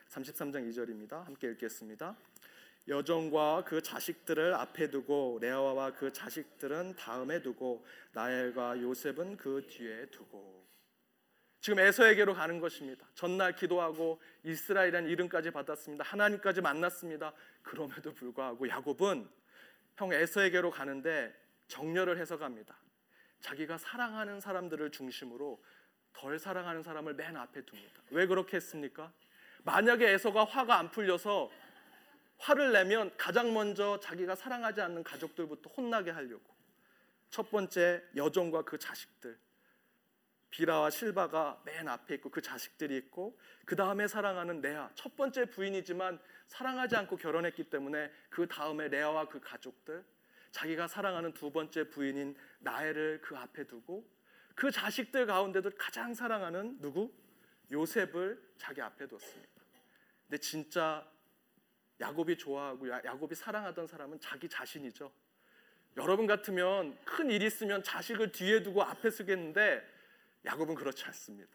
33장 0.10 0.70
2절입니다. 0.70 1.24
함께 1.24 1.52
읽겠습니다. 1.52 2.16
여종과 2.88 3.64
그 3.66 3.82
자식들을 3.82 4.54
앞에 4.56 4.90
두고 4.90 5.38
레아와 5.42 5.94
그 5.94 6.12
자식들은 6.12 6.96
다음에 6.96 7.42
두고 7.42 7.86
나엘과 8.14 8.82
요셉은 8.82 9.38
그 9.38 9.66
뒤에 9.70 10.08
두고 10.08 10.68
지금 11.62 11.80
에서에게로 11.80 12.34
가는 12.34 12.60
것입니다. 12.60 13.06
전날 13.14 13.54
기도하고 13.54 14.20
이스라엘이라는 14.44 15.10
이름까지 15.10 15.52
받았습니다. 15.52 16.06
하나님까지 16.06 16.62
만났습니다. 16.62 17.34
그럼에도 17.62 18.14
불구하고 18.14 18.68
야곱은 18.68 19.30
형 20.00 20.14
에서에게로 20.14 20.72
가는데 20.72 21.36
정렬을 21.68 22.18
해서 22.20 22.38
갑니다. 22.38 22.78
자기가 23.42 23.78
사랑하는 23.78 24.40
사람들을 24.40 24.92
중심으로 24.92 25.62
덜 26.14 26.40
사랑하는 26.40 26.82
사람을 26.84 27.16
맨 27.16 27.36
앞에 27.36 27.64
둡니다. 27.70 28.02
왜 28.12 28.26
그렇게 28.26 28.56
했습니까? 28.56 29.12
만약에 29.64 30.10
에서가 30.12 30.46
화가 30.46 30.80
안 30.80 30.90
풀려서 30.90 31.52
화를 32.38 32.72
내면 32.72 33.12
가장 33.18 33.54
먼저 33.54 34.00
자기가 34.00 34.36
사랑하지 34.36 34.80
않는 34.80 35.04
가족들부터 35.04 35.70
혼나게 35.72 36.12
하려고 36.12 36.50
첫 37.30 37.52
번째 37.52 38.02
여종과 38.16 38.62
그 38.62 38.80
자식들 38.80 39.38
비라와 40.50 40.90
실바가 40.90 41.62
맨 41.64 41.88
앞에 41.88 42.16
있고 42.16 42.30
그 42.30 42.42
자식들이 42.42 42.98
있고 42.98 43.40
그 43.66 43.76
다음에 43.76 44.08
사랑하는 44.08 44.62
레아 44.62 44.90
첫 44.96 45.16
번째 45.16 45.46
부인이지만 45.46 46.20
사랑하지 46.48 46.96
않고 46.96 47.18
결혼했기 47.18 47.66
때문에 47.66 48.12
그 48.30 48.48
다음에 48.48 48.88
레아와 48.88 49.30
그 49.30 49.40
가족들 49.40 50.04
자기가 50.52 50.88
사랑하는 50.88 51.34
두 51.34 51.52
번째 51.52 51.90
부인인 51.90 52.36
나엘을 52.60 53.22
그 53.22 53.38
앞에 53.38 53.66
두고 53.66 54.10
그 54.56 54.72
자식들 54.72 55.26
가운데도 55.26 55.72
가장 55.78 56.14
사랑하는 56.14 56.82
누구 56.82 57.14
요셉을 57.72 58.42
자기 58.58 58.82
앞에 58.82 59.08
뒀습니다. 59.08 59.62
근데 60.28 60.38
진짜 60.40 61.08
야곱이 62.02 62.38
좋아하고 62.38 62.90
야곱이 62.90 63.36
사랑하던 63.36 63.88
사람은 63.88 64.20
자기 64.20 64.50
자신이죠. 64.50 65.12
여러분 65.98 66.28
같으면 66.28 66.98
큰일 67.04 67.42
있으면 67.44 67.84
자식을 67.84 68.32
뒤에 68.32 68.64
두고 68.64 68.84
앞에 68.84 69.10
쓰겠는데 69.10 69.99
야곱은 70.46 70.76
그렇지 70.76 71.06
않습니다. 71.06 71.50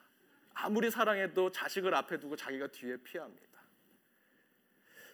아무리 0.55 0.91
사랑해도 0.91 1.51
자식을 1.51 1.95
앞에 1.95 2.19
두고 2.19 2.37
자기가 2.37 2.69
뒤에 2.69 2.97
피합니다. 2.99 3.45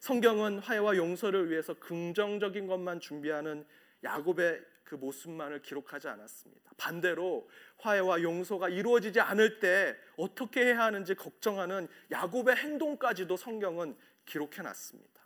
성경은 0.00 0.60
화해와 0.60 0.96
용서를 0.96 1.50
위해서 1.50 1.74
긍정적인 1.74 2.66
것만 2.66 3.00
준비하는 3.00 3.66
야곱의 4.02 4.64
그 4.84 4.94
모습만을 4.96 5.62
기록하지 5.62 6.08
않았습니다. 6.08 6.70
반대로 6.76 7.48
화해와 7.78 8.22
용서가 8.22 8.68
이루어지지 8.68 9.20
않을 9.20 9.60
때 9.60 9.96
어떻게 10.16 10.64
해야 10.64 10.84
하는지 10.84 11.14
걱정하는 11.14 11.86
야곱의 12.10 12.56
행동까지도 12.56 13.36
성경은 13.36 13.96
기록해 14.24 14.62
놨습니다. 14.62 15.20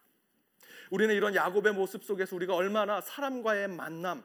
우리는 0.91 1.15
이런 1.15 1.35
야곱의 1.35 1.73
모습 1.73 2.05
속에서 2.05 2.37
우리가 2.37 2.55
얼마나 2.55 3.01
사람과의 3.01 3.69
만남 3.69 4.23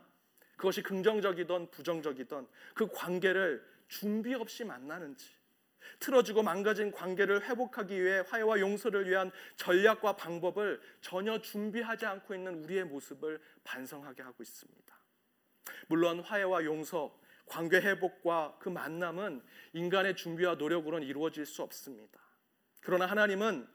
그것이 0.57 0.83
긍정적이던 0.83 1.71
부정적이던 1.71 2.47
그 2.73 2.87
관계를 2.87 3.65
준비 3.89 4.33
없이 4.33 4.63
만나는지 4.63 5.27
틀어지고 5.99 6.43
망가진 6.43 6.91
관계를 6.91 7.43
회복하기 7.43 8.01
위해 8.01 8.23
화해와 8.27 8.59
용서를 8.59 9.09
위한 9.09 9.31
전략과 9.57 10.15
방법을 10.15 10.81
전혀 11.01 11.41
준비하지 11.41 12.05
않고 12.05 12.33
있는 12.33 12.63
우리의 12.63 12.85
모습을 12.85 13.41
반성하게 13.63 14.23
하고 14.23 14.41
있습니다. 14.41 14.97
물론 15.87 16.21
화해와 16.21 16.63
용서, 16.63 17.19
관계 17.45 17.81
회복과 17.81 18.57
그 18.59 18.69
만남은 18.69 19.41
인간의 19.73 20.15
준비와 20.15 20.55
노력으로는 20.55 21.05
이루어질 21.05 21.45
수 21.45 21.63
없습니다. 21.63 22.19
그러나 22.81 23.07
하나님은 23.07 23.67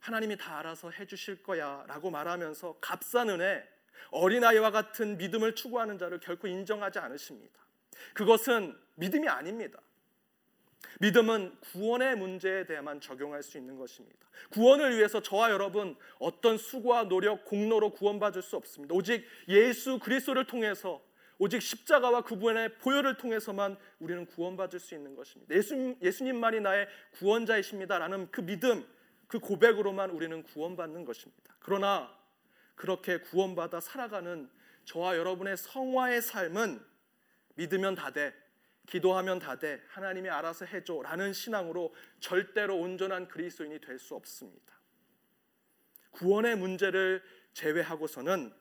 하나님이 0.00 0.36
다 0.36 0.58
알아서 0.58 0.90
해주실 0.90 1.42
거야 1.42 1.84
라고 1.86 2.10
말하면서 2.10 2.78
값싼 2.80 3.30
은혜, 3.30 3.66
어린아이와 4.10 4.70
같은 4.70 5.16
믿음을 5.16 5.54
추구하는 5.54 5.98
자를 5.98 6.18
결코 6.18 6.48
인정하지 6.48 6.98
않으십니다. 6.98 7.60
그것은 8.14 8.76
믿음이 8.96 9.28
아닙니다. 9.28 9.80
믿음은 11.00 11.56
구원의 11.72 12.16
문제에 12.16 12.66
대해만 12.66 13.00
적용할 13.00 13.42
수 13.42 13.56
있는 13.58 13.76
것입니다. 13.76 14.18
구원을 14.50 14.96
위해서 14.96 15.20
저와 15.22 15.50
여러분 15.50 15.96
어떤 16.18 16.58
수고와 16.58 17.04
노력, 17.04 17.44
공로로 17.44 17.90
구원받을 17.90 18.42
수 18.42 18.56
없습니다. 18.56 18.94
오직 18.94 19.24
예수 19.48 19.98
그리스도를 19.98 20.46
통해서 20.46 21.02
오직 21.38 21.62
십자가와 21.62 22.22
그분의 22.22 22.76
보혈을 22.78 23.16
통해서만 23.16 23.78
우리는 23.98 24.26
구원받을 24.26 24.78
수 24.78 24.94
있는 24.94 25.14
것입니다. 25.14 25.54
예수, 25.54 25.96
예수님만이 26.02 26.60
나의 26.60 26.86
구원자이십니다라는 27.12 28.30
그 28.30 28.42
믿음, 28.42 28.86
그 29.26 29.38
고백으로만 29.38 30.10
우리는 30.10 30.42
구원받는 30.42 31.06
것입니다. 31.06 31.56
그러나 31.60 32.14
그렇게 32.74 33.20
구원받아 33.20 33.80
살아가는 33.80 34.50
저와 34.84 35.16
여러분의 35.16 35.56
성화의 35.56 36.20
삶은 36.20 36.89
믿으면 37.54 37.94
다 37.94 38.10
돼, 38.10 38.34
기도하면 38.86 39.38
다 39.38 39.58
돼, 39.58 39.82
하나님이 39.88 40.28
알아서 40.28 40.64
해줘 40.64 41.02
라는 41.02 41.32
신앙으로 41.32 41.94
절대로 42.18 42.78
온전한 42.78 43.28
그리스도인이 43.28 43.80
될 43.80 43.98
수 43.98 44.14
없습니다. 44.14 44.80
구원의 46.10 46.56
문제를 46.56 47.22
제외하고서는 47.52 48.52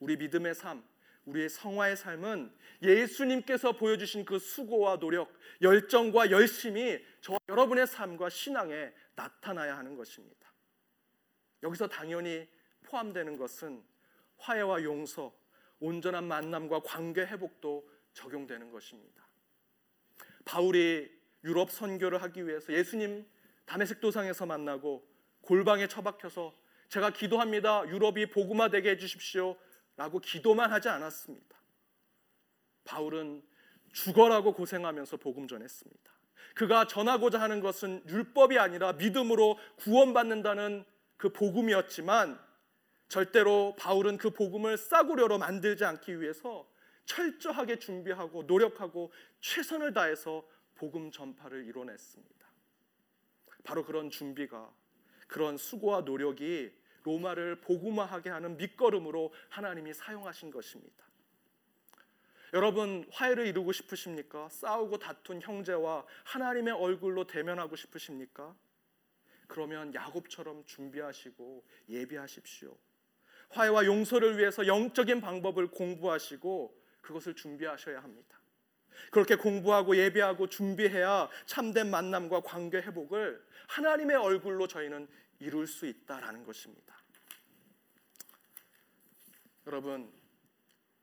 우리 0.00 0.16
믿음의 0.16 0.54
삶, 0.54 0.82
우리의 1.26 1.48
성화의 1.48 1.96
삶은 1.96 2.52
예수님께서 2.82 3.72
보여주신 3.72 4.24
그 4.24 4.38
수고와 4.38 4.98
노력, 4.98 5.32
열정과 5.60 6.30
열심이 6.32 6.98
저 7.20 7.38
여러분의 7.48 7.86
삶과 7.86 8.28
신앙에 8.28 8.92
나타나야 9.14 9.78
하는 9.78 9.96
것입니다. 9.96 10.52
여기서 11.62 11.86
당연히 11.86 12.48
포함되는 12.82 13.36
것은 13.36 13.84
화해와 14.38 14.82
용서, 14.82 15.32
온전한 15.78 16.24
만남과 16.24 16.80
관계 16.80 17.20
회복도 17.20 17.88
적용되는 18.14 18.70
것입니다. 18.70 19.26
바울이 20.44 21.10
유럽 21.44 21.70
선교를 21.70 22.22
하기 22.22 22.46
위해서 22.46 22.72
예수님 22.72 23.26
담에색 23.64 24.00
도상에서 24.00 24.46
만나고 24.46 25.06
골방에 25.42 25.88
처박혀서 25.88 26.54
제가 26.88 27.10
기도합니다. 27.10 27.88
유럽이 27.88 28.26
복음화 28.30 28.68
되게 28.68 28.90
해 28.90 28.96
주십시오. 28.96 29.56
라고 29.96 30.20
기도만 30.20 30.72
하지 30.72 30.88
않았습니다. 30.88 31.56
바울은 32.84 33.42
죽어라고 33.92 34.52
고생하면서 34.54 35.16
복음 35.18 35.46
전했습니다. 35.46 36.12
그가 36.54 36.86
전하고자 36.86 37.40
하는 37.40 37.60
것은 37.60 38.02
율법이 38.08 38.58
아니라 38.58 38.92
믿음으로 38.94 39.58
구원받는다는 39.76 40.84
그 41.16 41.32
복음이었지만 41.32 42.38
절대로 43.08 43.76
바울은 43.78 44.16
그 44.18 44.30
복음을 44.30 44.76
싸구려로 44.76 45.38
만들지 45.38 45.84
않기 45.84 46.20
위해서 46.20 46.68
철저하게 47.04 47.78
준비하고 47.78 48.44
노력하고 48.44 49.12
최선을 49.40 49.92
다해서 49.92 50.46
복음 50.74 51.10
전파를 51.10 51.66
이뤄냈습니다. 51.66 52.46
바로 53.64 53.84
그런 53.84 54.10
준비가 54.10 54.72
그런 55.26 55.56
수고와 55.56 56.02
노력이 56.02 56.72
로마를 57.04 57.60
복음화하게 57.60 58.30
하는 58.30 58.56
밑거름으로 58.56 59.32
하나님이 59.48 59.94
사용하신 59.94 60.50
것입니다. 60.50 61.04
여러분 62.54 63.08
화해를 63.10 63.46
이루고 63.46 63.72
싶으십니까? 63.72 64.48
싸우고 64.50 64.98
다툰 64.98 65.40
형제와 65.40 66.04
하나님의 66.24 66.74
얼굴로 66.74 67.26
대면하고 67.26 67.76
싶으십니까? 67.76 68.54
그러면 69.46 69.94
야곱처럼 69.94 70.64
준비하시고 70.66 71.64
예비하십시오. 71.88 72.76
화해와 73.50 73.86
용서를 73.86 74.38
위해서 74.38 74.66
영적인 74.66 75.20
방법을 75.20 75.68
공부하시고 75.68 76.81
그것을 77.02 77.34
준비하셔야 77.34 78.02
합니다. 78.02 78.40
그렇게 79.10 79.36
공부하고 79.36 79.96
예배하고 79.96 80.48
준비해야 80.48 81.28
참된 81.44 81.90
만남과 81.90 82.40
관계 82.40 82.78
회복을 82.78 83.44
하나님의 83.68 84.16
얼굴로 84.16 84.66
저희는 84.68 85.08
이룰 85.38 85.66
수 85.66 85.86
있다라는 85.86 86.44
것입니다. 86.44 86.96
여러분, 89.66 90.12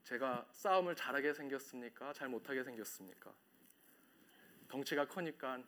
제가 0.04 0.48
싸움을 0.52 0.96
잘하게 0.96 1.34
생겼습니까? 1.34 2.14
잘 2.14 2.30
못하게 2.30 2.64
생겼습니까? 2.64 3.34
덩치가 4.68 5.08
커니까 5.08 5.62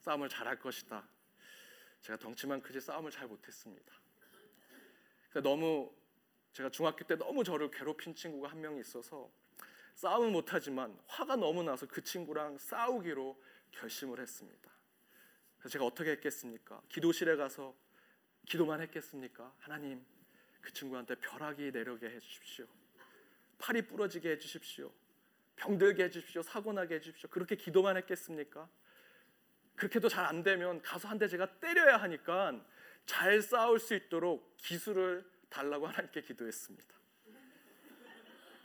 싸움을 0.00 0.28
잘할 0.28 0.58
것이다. 0.58 1.08
제가 2.02 2.18
덩치만 2.18 2.62
크지 2.62 2.80
싸움을 2.80 3.10
잘 3.10 3.26
못했습니다. 3.26 3.92
그러니까 5.30 5.48
너무 5.48 5.94
제가 6.52 6.70
중학교 6.70 7.04
때 7.04 7.16
너무 7.16 7.44
저를 7.44 7.70
괴롭힌 7.70 8.14
친구가 8.14 8.48
한 8.50 8.60
명이 8.60 8.80
있어서 8.80 9.30
싸움은 9.98 10.30
못하지만 10.30 10.96
화가 11.08 11.34
너무 11.34 11.64
나서 11.64 11.84
그 11.84 12.00
친구랑 12.04 12.56
싸우기로 12.58 13.36
결심을 13.72 14.20
했습니다. 14.20 14.70
그래서 15.58 15.72
제가 15.72 15.84
어떻게 15.86 16.12
했겠습니까? 16.12 16.80
기도실에 16.88 17.34
가서 17.34 17.74
기도만 18.46 18.80
했겠습니까? 18.82 19.52
하나님, 19.58 20.06
그 20.60 20.72
친구한테 20.72 21.16
벼락이 21.16 21.72
내려게 21.72 22.10
해주십시오. 22.10 22.66
팔이 23.58 23.82
부러지게 23.88 24.30
해주십시오. 24.30 24.92
병들게 25.56 26.04
해주십시오. 26.04 26.42
사고 26.42 26.72
나게 26.72 26.94
해주십시오. 26.94 27.28
그렇게 27.28 27.56
기도만 27.56 27.96
했겠습니까? 27.96 28.68
그렇게도 29.74 30.08
잘 30.08 30.24
안 30.26 30.44
되면 30.44 30.80
가서 30.80 31.08
한 31.08 31.18
대 31.18 31.26
제가 31.26 31.58
때려야 31.58 31.96
하니까 31.96 32.64
잘 33.04 33.42
싸울 33.42 33.80
수 33.80 33.96
있도록 33.96 34.56
기술을 34.58 35.28
달라고 35.50 35.88
하나님께 35.88 36.22
기도했습니다. 36.22 36.97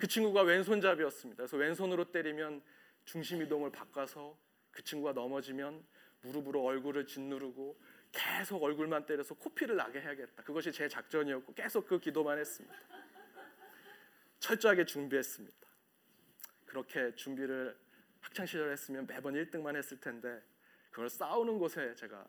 그 0.04 0.08
친구가 0.10 0.42
왼손잡이였습니다. 0.42 1.44
그래서 1.44 1.56
왼손으로 1.56 2.12
때리면 2.12 2.62
중심 3.06 3.42
이동을 3.42 3.72
바꿔서 3.72 4.38
그 4.70 4.84
친구가 4.84 5.14
넘어지면 5.14 5.82
무릎으로 6.24 6.62
얼굴을 6.62 7.08
짓누르고 7.08 7.80
계속 8.12 8.62
얼굴만 8.62 9.06
때려서 9.06 9.34
코피를 9.36 9.78
나게 9.78 10.02
해야겠다. 10.02 10.44
그것이 10.44 10.74
제 10.74 10.90
작전이었고 10.90 11.54
계속 11.54 11.88
그 11.88 12.00
기도만 12.00 12.38
했습니다. 12.38 12.76
철저하게 14.40 14.84
준비했습니다. 14.84 15.68
그렇게 16.66 17.16
준비를 17.16 17.80
학창 18.20 18.46
시절에 18.46 18.74
했으면 18.74 19.08
매번 19.08 19.36
1등만 19.36 19.78
했을 19.78 19.98
텐데 20.02 20.44
그걸 20.92 21.10
싸우는 21.10 21.60
곳에 21.60 21.96
제가 21.96 22.28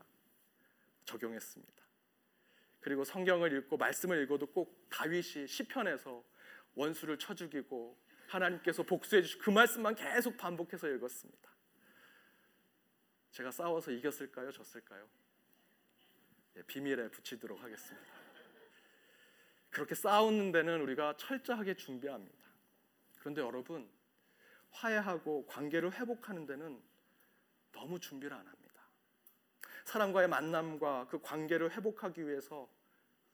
적용했습니다. 1.06 1.82
그리고 2.78 3.02
성경을 3.02 3.52
읽고 3.52 3.76
말씀을 3.78 4.22
읽어도 4.22 4.46
꼭 4.46 4.86
다윗이 4.90 5.48
시편에서 5.48 6.33
원수를 6.74 7.18
쳐 7.18 7.34
죽이고 7.34 7.98
하나님께서 8.28 8.82
복수해 8.82 9.22
주시고 9.22 9.42
그 9.42 9.50
말씀만 9.50 9.94
계속 9.94 10.36
반복해서 10.36 10.88
읽었습니다. 10.88 11.50
제가 13.30 13.50
싸워서 13.50 13.90
이겼을까요? 13.90 14.50
졌을까요? 14.52 15.08
예, 16.56 16.62
비밀에 16.62 17.08
붙이도록 17.10 17.62
하겠습니다. 17.62 18.06
그렇게 19.70 19.94
싸우는 19.94 20.52
데는 20.52 20.80
우리가 20.82 21.16
철저하게 21.16 21.74
준비합니다. 21.74 22.44
그런데 23.18 23.40
여러분 23.40 23.90
화해하고 24.70 25.46
관계를 25.46 25.92
회복하는 25.92 26.46
데는 26.46 26.80
너무 27.72 27.98
준비를 27.98 28.36
안 28.36 28.46
합니다. 28.46 28.82
사람과의 29.84 30.28
만남과 30.28 31.08
그 31.08 31.20
관계를 31.20 31.72
회복하기 31.72 32.26
위해서 32.26 32.68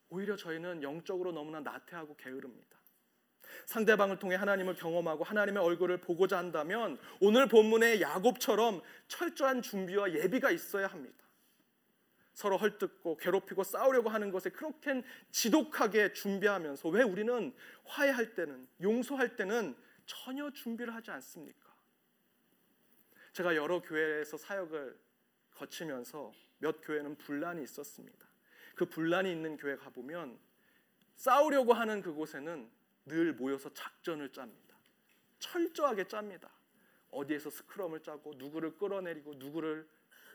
오히려 0.09 0.35
저희는 0.37 0.83
영적으로 0.83 1.31
너무나 1.33 1.61
나태하고 1.61 2.17
게으릅니다. 2.17 2.80
상대방을 3.67 4.19
통해 4.19 4.37
하나님을 4.37 4.75
경험하고 4.75 5.25
하나님의 5.25 5.63
얼굴을 5.63 5.99
보고자 5.99 6.39
한다면 6.39 6.99
오늘 7.21 7.47
본문의 7.47 8.01
야곱처럼 8.01 8.83
철저한 9.09 9.63
준비와 9.63 10.13
예비가 10.13 10.51
있어야 10.51 10.87
합니다. 10.87 11.17
서로 12.33 12.57
헐뜯고 12.57 13.19
괴롭히고 13.19 13.65
싸우려고 13.65 14.09
하는 14.09 14.31
것에 14.31 14.51
그렇게 14.51 15.03
지독하게 15.31 16.13
준비하면서 16.15 16.89
왜 16.89 17.03
우리는 17.03 17.55
화해할 17.85 18.35
때는 18.35 18.67
용서할 18.81 19.37
때는 19.37 19.77
전혀 20.07 20.51
준비를 20.51 20.95
하지 20.95 21.11
않습니까? 21.11 21.71
제가 23.33 23.55
여러 23.57 23.81
교회에서 23.81 24.37
사역을 24.37 24.99
거치면서 25.55 26.33
몇 26.59 26.81
교회는 26.83 27.17
분란이 27.17 27.63
있었습니다. 27.63 28.27
그 28.75 28.87
분란이 28.87 29.31
있는 29.31 29.57
교회 29.57 29.77
가보면 29.77 30.39
싸우려고 31.17 31.75
하는 31.75 32.01
그곳에는 32.01 32.71
늘 33.07 33.33
모여서 33.33 33.73
작전을 33.73 34.33
짭니다. 34.33 34.77
철저하게 35.39 36.07
짭니다. 36.07 36.51
어디에서 37.11 37.51
스크럼을 37.51 38.03
짜고 38.03 38.35
누구를 38.35 38.77
끌어내리고 38.77 39.35
누구를 39.35 39.89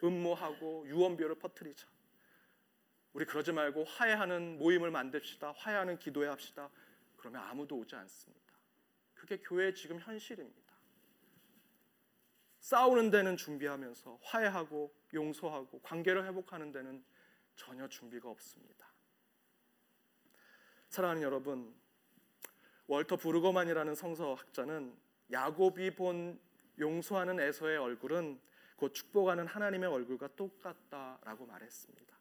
음모하고 0.04 0.88
유언비어를 0.88 1.36
퍼뜨리자. 1.36 1.88
우리 3.14 3.26
그러지 3.26 3.54
말고 3.54 3.86
화해하는 3.86 4.58
모임을 4.58 4.92
만듭시다. 4.92 5.54
화해하는 5.54 6.00
기도회 6.00 6.28
합시다. 6.28 6.70
그러면 7.16 7.42
아무도 7.44 7.78
오지 7.78 7.96
않습니다. 7.96 8.54
그게 9.14 9.38
교회의 9.38 9.74
지금 9.74 10.00
현실입니다. 10.00 10.76
싸우는 12.60 13.12
데는 13.12 13.38
준비하면서 13.38 14.20
화해하고 14.22 14.94
용서하고 15.14 15.80
관계를 15.82 16.26
회복하는 16.26 16.72
데는 16.72 17.06
전혀 17.56 17.88
준비가 17.88 18.30
없습니다. 18.30 18.92
사랑하는 20.90 21.22
여러분, 21.22 21.74
월터 22.88 23.18
부르거만이라는 23.18 23.96
성서학자는 23.96 24.96
야곱이 25.32 25.96
본 25.96 26.40
용서하는 26.80 27.40
에서의 27.40 27.78
얼굴은 27.78 28.40
곧 28.76 28.94
축복하는 28.94 29.48
하나님의 29.48 29.90
얼굴과 29.90 30.30
똑같다라고 30.36 31.46
말했습니다. 31.46 32.16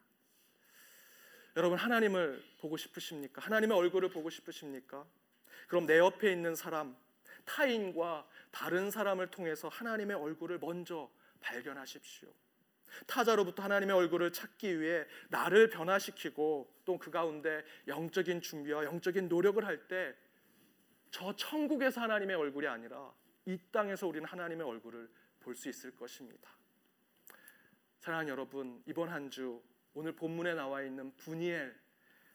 여러분 1.57 1.77
하나님을 1.77 2.43
보고 2.59 2.77
싶으십니까? 2.77 3.41
하나님의 3.41 3.77
얼굴을 3.77 4.09
보고 4.09 4.29
싶으십니까? 4.29 5.05
그럼 5.67 5.85
내 5.85 5.99
옆에 5.99 6.31
있는 6.31 6.55
사람, 6.55 6.95
타인과 7.45 8.27
다른 8.51 8.91
사람을 8.91 9.27
통해서 9.27 9.67
하나님의 9.67 10.17
얼굴을 10.17 10.59
먼저 10.59 11.09
발견하십시오. 11.41 12.29
타자로부터 13.07 13.63
하나님의 13.63 13.95
얼굴을 13.95 14.31
찾기 14.31 14.79
위해 14.79 15.05
나를 15.29 15.69
변화시키고 15.69 16.73
또 16.85 16.97
그 16.97 17.11
가운데 17.11 17.63
영적인 17.87 18.41
준비와 18.41 18.85
영적인 18.85 19.27
노력을 19.27 19.63
할 19.65 19.87
때 19.87 20.15
저 21.15 21.33
천국에서 21.33 22.01
하나님의 22.01 22.35
얼굴이 22.35 22.67
아니라 22.67 23.13
이 23.45 23.57
땅에서 23.71 24.05
우리는 24.05 24.27
하나님의 24.27 24.67
얼굴을 24.67 25.09
볼 25.39 25.55
수 25.55 25.69
있을 25.69 25.95
것입니다. 25.95 26.51
사랑하는 27.99 28.29
여러분, 28.29 28.83
이번 28.85 29.07
한 29.07 29.29
주 29.29 29.63
오늘 29.93 30.11
본문에 30.13 30.55
나와 30.55 30.81
있는 30.81 31.15
분이엘 31.15 31.73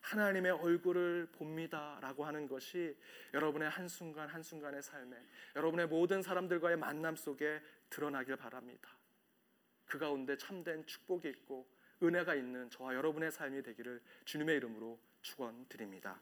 하나님의 0.00 0.52
얼굴을 0.52 1.28
봅니다라고 1.32 2.24
하는 2.24 2.48
것이 2.48 2.96
여러분의 3.34 3.68
한순간 3.68 4.30
한순간의 4.30 4.82
삶에 4.82 5.14
여러분의 5.56 5.86
모든 5.86 6.22
사람들과의 6.22 6.78
만남 6.78 7.16
속에 7.16 7.60
드러나길 7.90 8.36
바랍니다. 8.36 8.96
그 9.84 9.98
가운데 9.98 10.38
참된 10.38 10.86
축복이 10.86 11.28
있고 11.28 11.68
은혜가 12.02 12.34
있는 12.34 12.70
저와 12.70 12.94
여러분의 12.94 13.30
삶이 13.30 13.62
되기를 13.62 14.00
주님의 14.24 14.56
이름으로 14.56 14.98
축원드립니다. 15.20 16.18